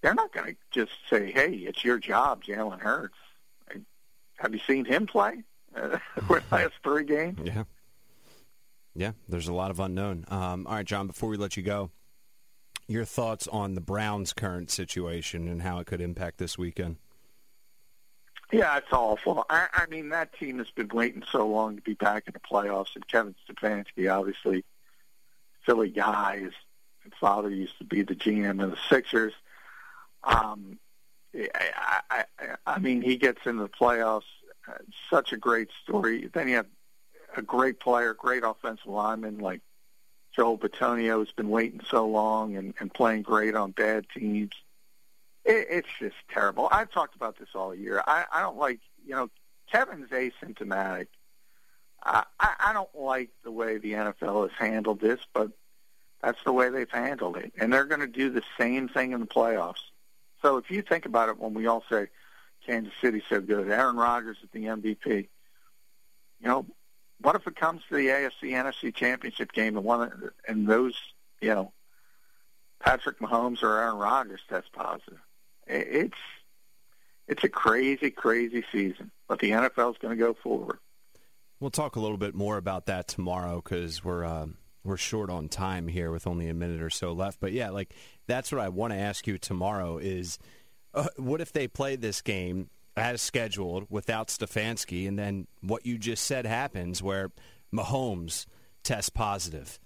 They're 0.00 0.14
not 0.14 0.32
going 0.32 0.54
to 0.54 0.56
just 0.72 0.92
say, 1.08 1.30
"Hey, 1.30 1.54
it's 1.54 1.84
your 1.84 1.98
job, 1.98 2.42
Jalen 2.42 2.80
Hurts." 2.80 3.18
Have 4.38 4.52
you 4.52 4.60
seen 4.66 4.84
him 4.84 5.06
play 5.06 5.44
uh, 5.76 5.98
the 6.16 6.42
last 6.50 6.74
three 6.82 7.04
games? 7.04 7.38
Yeah. 7.44 7.64
Yeah, 8.94 9.12
there's 9.26 9.48
a 9.48 9.54
lot 9.54 9.70
of 9.70 9.80
unknown. 9.80 10.26
Um, 10.28 10.66
all 10.66 10.74
right, 10.74 10.84
John, 10.84 11.06
before 11.06 11.30
we 11.30 11.38
let 11.38 11.56
you 11.56 11.62
go, 11.62 11.90
your 12.86 13.06
thoughts 13.06 13.46
on 13.48 13.74
the 13.74 13.80
Browns' 13.80 14.34
current 14.34 14.70
situation 14.70 15.48
and 15.48 15.62
how 15.62 15.78
it 15.78 15.86
could 15.86 16.02
impact 16.02 16.36
this 16.36 16.58
weekend? 16.58 16.96
Yeah, 18.52 18.76
it's 18.76 18.92
awful. 18.92 19.46
I, 19.48 19.68
I 19.72 19.86
mean, 19.86 20.10
that 20.10 20.38
team 20.38 20.58
has 20.58 20.70
been 20.70 20.88
waiting 20.88 21.24
so 21.32 21.48
long 21.48 21.76
to 21.76 21.82
be 21.82 21.94
back 21.94 22.24
in 22.26 22.34
the 22.34 22.40
playoffs, 22.40 22.94
and 22.94 23.08
Kevin 23.08 23.34
Stefanski, 23.48 24.12
obviously, 24.12 24.62
Philly 25.64 25.88
guy, 25.88 26.40
his 26.40 26.52
father 27.18 27.48
used 27.48 27.78
to 27.78 27.84
be 27.84 28.02
the 28.02 28.14
GM 28.14 28.62
of 28.62 28.72
the 28.72 28.76
Sixers. 28.90 29.32
Um, 30.22 30.78
I, 31.34 32.02
I, 32.10 32.24
I, 32.66 32.78
mean, 32.78 33.00
he 33.00 33.16
gets 33.16 33.40
into 33.46 33.62
the 33.62 33.68
playoffs. 33.70 34.22
Uh, 34.68 34.74
such 35.10 35.32
a 35.32 35.36
great 35.36 35.70
story. 35.82 36.28
Then 36.32 36.48
you 36.48 36.56
have 36.56 36.66
a 37.36 37.42
great 37.42 37.80
player, 37.80 38.12
great 38.14 38.44
offensive 38.44 38.86
lineman 38.86 39.38
like 39.38 39.62
Joel 40.36 40.58
Bitonio, 40.58 41.14
who's 41.14 41.32
been 41.32 41.48
waiting 41.48 41.80
so 41.90 42.06
long 42.06 42.56
and, 42.56 42.74
and 42.78 42.92
playing 42.92 43.22
great 43.22 43.54
on 43.54 43.70
bad 43.72 44.06
teams 44.14 44.52
it, 45.44 45.66
it's 45.70 45.88
just 45.98 46.16
terrible. 46.32 46.68
I've 46.70 46.90
talked 46.90 47.16
about 47.16 47.38
this 47.38 47.48
all 47.54 47.74
year. 47.74 48.02
I, 48.06 48.24
I 48.32 48.40
don't 48.40 48.56
like, 48.56 48.80
you 49.04 49.14
know, 49.14 49.30
Kevin's 49.70 50.10
asymptomatic. 50.10 51.06
I, 52.02 52.24
I, 52.38 52.54
I 52.66 52.72
don't 52.72 52.94
like 52.94 53.30
the 53.44 53.50
way 53.50 53.78
the 53.78 53.92
NFL 53.92 54.48
has 54.48 54.58
handled 54.58 55.00
this, 55.00 55.20
but 55.32 55.50
that's 56.22 56.42
the 56.44 56.52
way 56.52 56.68
they've 56.70 56.90
handled 56.90 57.36
it. 57.36 57.52
And 57.58 57.72
they're 57.72 57.84
going 57.84 58.00
to 58.00 58.06
do 58.06 58.30
the 58.30 58.42
same 58.58 58.88
thing 58.88 59.12
in 59.12 59.20
the 59.20 59.26
playoffs. 59.26 59.82
So 60.40 60.56
if 60.56 60.70
you 60.70 60.82
think 60.82 61.06
about 61.06 61.28
it, 61.28 61.38
when 61.38 61.54
we 61.54 61.66
all 61.66 61.84
say 61.90 62.08
Kansas 62.66 62.92
City's 63.00 63.22
so 63.28 63.40
good, 63.40 63.70
Aaron 63.70 63.96
Rodgers 63.96 64.38
is 64.42 64.48
the 64.52 64.64
MVP, 64.64 65.28
you 66.40 66.48
know, 66.48 66.66
what 67.20 67.36
if 67.36 67.46
it 67.46 67.54
comes 67.54 67.82
to 67.88 67.94
the 67.94 68.08
AFC 68.08 68.50
NFC 68.50 68.92
championship 68.92 69.52
game 69.52 69.76
and 69.76 69.84
one 69.84 70.32
and 70.48 70.66
those, 70.66 70.94
you 71.40 71.54
know, 71.54 71.72
Patrick 72.80 73.20
Mahomes 73.20 73.62
or 73.62 73.78
Aaron 73.78 73.96
Rodgers 73.96 74.40
test 74.48 74.72
positive? 74.72 75.20
It's 75.72 76.18
it's 77.28 77.44
a 77.44 77.48
crazy, 77.48 78.10
crazy 78.10 78.64
season, 78.72 79.10
but 79.28 79.38
the 79.38 79.50
NFL 79.50 79.92
is 79.92 79.98
going 79.98 80.16
to 80.16 80.22
go 80.22 80.34
forward. 80.34 80.78
We'll 81.60 81.70
talk 81.70 81.96
a 81.96 82.00
little 82.00 82.18
bit 82.18 82.34
more 82.34 82.56
about 82.56 82.86
that 82.86 83.08
tomorrow 83.08 83.60
because 83.62 84.04
we're 84.04 84.24
um, 84.24 84.56
we're 84.84 84.96
short 84.96 85.30
on 85.30 85.48
time 85.48 85.88
here 85.88 86.10
with 86.10 86.26
only 86.26 86.48
a 86.48 86.54
minute 86.54 86.82
or 86.82 86.90
so 86.90 87.12
left. 87.12 87.40
But 87.40 87.52
yeah, 87.52 87.70
like 87.70 87.94
that's 88.26 88.52
what 88.52 88.60
I 88.60 88.68
want 88.68 88.92
to 88.92 88.98
ask 88.98 89.26
you 89.26 89.38
tomorrow 89.38 89.98
is 89.98 90.38
uh, 90.94 91.06
what 91.16 91.40
if 91.40 91.52
they 91.52 91.68
play 91.68 91.96
this 91.96 92.20
game 92.20 92.68
as 92.96 93.22
scheduled 93.22 93.86
without 93.88 94.28
Stefanski, 94.28 95.08
and 95.08 95.18
then 95.18 95.46
what 95.60 95.86
you 95.86 95.98
just 95.98 96.24
said 96.24 96.44
happens 96.44 97.02
where 97.02 97.30
Mahomes 97.74 98.46
tests 98.82 99.10
positive? 99.10 99.78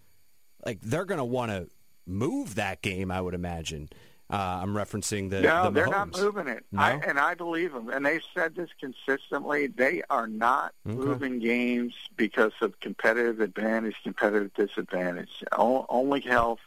Like 0.65 0.81
they're 0.81 1.05
going 1.05 1.19
to 1.19 1.25
want 1.25 1.53
to 1.53 1.69
move 2.07 2.55
that 2.55 2.83
game, 2.83 3.11
I 3.11 3.21
would 3.21 3.35
imagine. 3.35 3.89
Uh, 4.29 4.59
I'm 4.63 4.75
referencing 4.75 5.31
the 5.31 5.41
no, 5.43 5.65
the 5.65 5.71
they're 5.71 5.87
not 5.87 6.19
moving 6.21 6.49
it, 6.49 6.65
No? 6.73 6.83
I, 6.83 6.91
and 7.07 7.17
I 7.19 7.35
believe 7.35 7.73
them. 7.73 7.89
And 7.91 8.05
they've 8.05 8.23
said 8.35 8.57
this 8.57 8.71
consistently. 8.81 9.69
They 9.69 10.03
are 10.11 10.27
not 10.27 10.75
Okay. 10.85 10.97
moving 10.97 11.39
games 11.39 11.95
because 12.17 12.53
of 12.61 12.79
competitive 12.81 13.39
advantage, 13.41 13.95
competitive 14.03 14.53
disadvantage. 14.55 15.45
O- 15.53 15.87
only 15.89 16.21
health. 16.21 16.59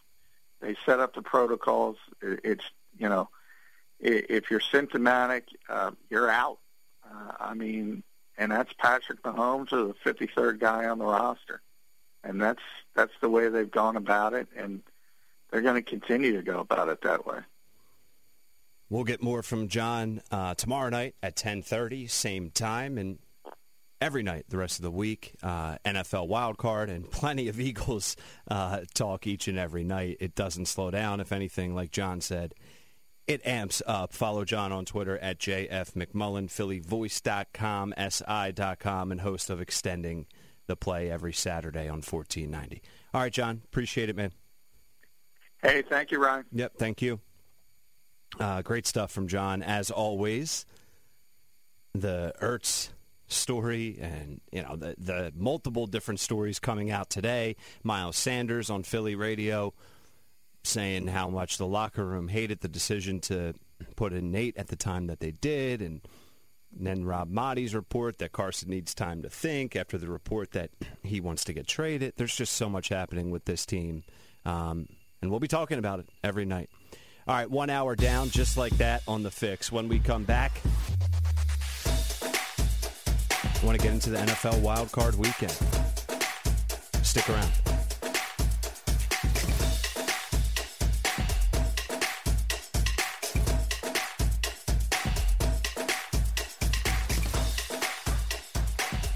They 0.62 0.78
set 0.86 1.02
up 1.02 1.15
the 1.15 1.22
protocols. 1.22 1.98
It- 2.22 2.39
It's 2.45 2.63
you 2.98 3.10
know, 3.10 3.30
if 4.00 4.50
you're 4.50 4.60
symptomatic, 4.62 5.45
uh, 5.67 5.91
you're 6.10 6.30
out. 6.30 6.60
Uh, 7.06 7.34
I 7.41 7.54
mean, 7.56 8.04
and 8.38 8.52
that's 8.54 8.72
Patrick 8.78 9.22
Mahomes, 9.24 9.69
the 9.72 9.93
53rd 10.04 10.60
guy 10.60 10.86
on 10.86 11.00
the 11.00 11.06
roster, 11.06 11.62
and 12.24 12.41
that's 12.41 12.63
that's 12.95 13.13
the 13.19 13.30
way 13.30 13.50
they've 13.50 13.69
gone 13.72 13.98
about 13.98 14.34
it, 14.34 14.48
and 14.56 14.82
they're 15.52 15.62
going 15.62 15.76
to 15.76 15.82
continue 15.82 16.36
to 16.36 16.42
go 16.42 16.60
about 16.60 16.90
it 16.90 17.02
that 17.02 17.26
way. 17.26 17.40
We'll 18.90 19.04
get 19.04 19.22
more 19.22 19.44
from 19.44 19.68
John 19.68 20.22
uh, 20.32 20.56
tomorrow 20.56 20.90
night 20.90 21.16
at 21.22 21.36
10:30, 21.36 22.10
same 22.10 22.50
time, 22.50 22.98
and 22.98 23.20
every 24.02 24.24
night 24.24 24.46
the 24.50 24.58
rest 24.58 24.80
of 24.80 24.84
the 24.84 24.92
week. 24.92 25.34
Uh, 25.44 25.78
NFL 25.86 26.28
wild 26.28 26.58
card 26.58 26.90
and 26.90 27.10
plenty 27.10 27.48
of 27.50 27.60
Eagles 27.60 28.16
uh, 28.50 28.82
talk 28.94 29.28
each 29.28 29.48
and 29.48 29.60
every 29.60 29.84
night. 29.84 30.18
It 30.20 30.36
doesn't 30.36 30.66
slow 30.66 30.90
down. 30.92 31.20
If 31.20 31.32
anything, 31.32 31.76
like 31.76 31.92
John 31.92 32.22
said, 32.22 32.56
it 33.28 33.46
amps 33.46 33.84
up. 33.86 34.14
Follow 34.14 34.44
John 34.44 34.72
on 34.72 34.86
Twitter 34.86 35.20
at 35.20 35.38
JF 35.38 35.94
McMullen, 35.94 36.48
PhillyVoice.com, 36.48 37.94
SI.com, 38.10 39.12
and 39.12 39.22
host 39.22 39.52
of 39.52 39.62
Extending 39.62 40.26
the 40.66 40.76
Play 40.76 41.12
every 41.12 41.34
Saturday 41.34 41.88
on 41.88 42.02
1490. 42.02 42.82
All 43.14 43.22
right, 43.22 43.32
John. 43.32 43.62
Appreciate 43.66 44.10
it, 44.10 44.16
man. 44.16 44.32
Hey, 45.62 45.82
thank 45.82 46.12
you, 46.12 46.19
Ryan. 46.24 46.45
Yep, 46.52 46.74
thank 46.78 47.02
you. 47.02 47.19
Uh, 48.39 48.62
great 48.62 48.88
stuff 48.88 49.12
from 49.12 49.28
John, 49.28 49.62
as 49.62 49.91
always. 49.91 50.65
The 51.93 52.34
Ertz 52.41 52.89
story 53.32 53.98
and 54.02 54.41
you 54.52 54.63
know 54.63 54.76
the 54.76 54.95
the 54.98 55.32
multiple 55.36 55.86
different 55.86 56.19
stories 56.19 56.60
coming 56.60 56.91
out 56.91 57.10
today. 57.10 57.56
Miles 57.84 58.17
Sanders 58.17 58.69
on 58.69 58.84
Philly 58.84 59.15
radio 59.15 59.74
saying 60.63 61.08
how 61.08 61.30
much 61.30 61.58
the 61.58 61.65
locker 61.65 62.06
room 62.06 62.28
hated 62.28 62.60
the 62.62 62.67
decision 62.67 63.19
to 63.22 63.54
put 63.95 64.13
in 64.13 64.32
Nate 64.32 64.58
at 64.58 64.67
the 64.67 64.76
time 64.76 65.08
that 65.08 65.19
they 65.19 65.32
did, 65.32 65.82
and 65.82 66.02
then 66.72 67.06
Rob 67.06 67.32
Maaddi's 67.32 67.74
report 67.74 68.17
that 68.19 68.32
Carson 68.32 68.69
needs 68.69 68.93
time 68.93 69.22
to 69.22 69.30
think 69.30 69.76
after 69.76 69.98
the 69.98 70.10
report 70.10 70.52
that 70.52 70.72
he 71.02 71.19
wants 71.19 71.43
to 71.45 71.54
get 71.54 71.67
traded. 71.67 72.13
There's 72.17 72.36
just 72.36 72.54
so 72.54 72.69
much 72.69 72.89
happening 72.89 73.32
with 73.32 73.45
this 73.45 73.65
team, 73.65 74.04
um, 74.45 74.88
and 75.22 75.32
we'll 75.32 75.40
be 75.40 75.48
talking 75.48 75.80
about 75.80 76.00
it 76.00 76.10
every 76.24 76.46
night. 76.46 76.70
All 77.28 77.36
right, 77.36 77.50
one 77.50 77.70
hour 77.70 77.96
down, 77.96 78.30
just 78.30 78.58
like 78.58 78.76
that 78.78 79.04
on 79.08 79.24
the 79.24 79.32
fix. 79.32 79.72
When 79.72 79.88
we 79.88 80.00
come 80.00 80.24
back, 80.24 80.60
I 83.62 83.65
want 83.65 83.80
to 83.80 83.84
get 83.84 83.94
into 83.94 84.10
the 84.10 84.17
NFL 84.17 84.62
wild 84.62 84.92
card 84.92 85.15
weekend. 85.15 85.52
Stick 87.04 87.30
around. 87.30 87.52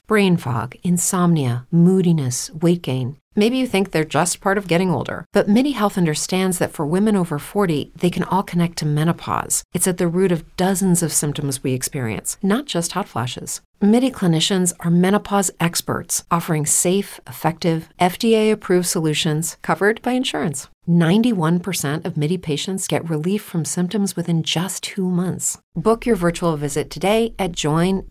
Brain 0.06 0.38
fog, 0.38 0.76
insomnia, 0.84 1.66
moodiness, 1.72 2.52
weight 2.52 2.84
gain. 2.84 3.23
Maybe 3.36 3.58
you 3.58 3.66
think 3.66 3.90
they're 3.90 4.04
just 4.04 4.42
part 4.42 4.60
of 4.60 4.68
getting 4.68 4.92
older, 4.92 5.26
but 5.32 5.50
MIDI 5.50 5.72
Health 5.72 5.98
understands 5.98 6.60
that 6.60 6.72
for 6.72 6.86
women 6.86 7.16
over 7.16 7.40
40, 7.40 7.92
they 7.96 8.12
can 8.12 8.24
all 8.26 8.44
connect 8.44 8.78
to 8.78 8.86
menopause. 8.86 9.64
It's 9.74 9.88
at 9.88 9.98
the 9.98 10.08
root 10.08 10.32
of 10.32 10.56
dozens 10.56 11.02
of 11.02 11.12
symptoms 11.12 11.64
we 11.64 11.74
experience, 11.74 12.38
not 12.44 12.66
just 12.66 12.92
hot 12.92 13.08
flashes. 13.08 13.62
MIDI 13.84 14.10
clinicians 14.10 14.72
are 14.80 14.90
menopause 14.90 15.52
experts 15.60 16.24
offering 16.32 16.66
safe, 16.66 17.20
effective, 17.28 17.90
FDA 18.00 18.50
approved 18.50 18.88
solutions 18.88 19.58
covered 19.62 20.02
by 20.02 20.14
insurance. 20.14 20.70
91% 20.88 22.06
of 22.06 22.16
MIDI 22.16 22.38
patients 22.38 22.88
get 22.88 23.10
relief 23.10 23.42
from 23.42 23.66
symptoms 23.66 24.16
within 24.16 24.42
just 24.42 24.84
two 24.84 25.10
months. 25.10 25.58
Book 25.76 26.06
your 26.06 26.16
virtual 26.16 26.56
visit 26.56 26.90
today 26.90 27.34
at 27.40 27.52
joinmidi.com. 27.54 28.08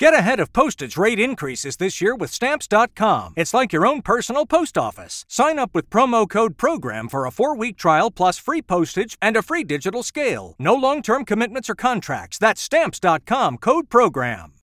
Get 0.00 0.12
ahead 0.12 0.40
of 0.40 0.52
postage 0.52 0.96
rate 0.96 1.20
increases 1.20 1.76
this 1.76 2.00
year 2.00 2.16
with 2.16 2.32
Stamps.com. 2.32 3.34
It's 3.36 3.54
like 3.54 3.72
your 3.72 3.86
own 3.86 4.02
personal 4.02 4.44
post 4.44 4.76
office. 4.76 5.24
Sign 5.28 5.56
up 5.58 5.70
with 5.72 5.88
promo 5.88 6.28
code 6.28 6.56
PROGRAM 6.56 7.08
for 7.08 7.26
a 7.26 7.30
four 7.30 7.56
week 7.56 7.76
trial 7.76 8.10
plus 8.10 8.36
free 8.36 8.60
postage 8.60 9.16
and 9.22 9.36
a 9.36 9.42
free 9.42 9.62
digital 9.62 10.02
scale. 10.02 10.56
No 10.58 10.74
long 10.74 11.00
term 11.00 11.24
commitments 11.24 11.70
or 11.70 11.76
contracts. 11.76 12.38
That's 12.38 12.60
Stamps.com 12.60 13.53
code 13.58 13.88
PROGRAM. 13.88 14.52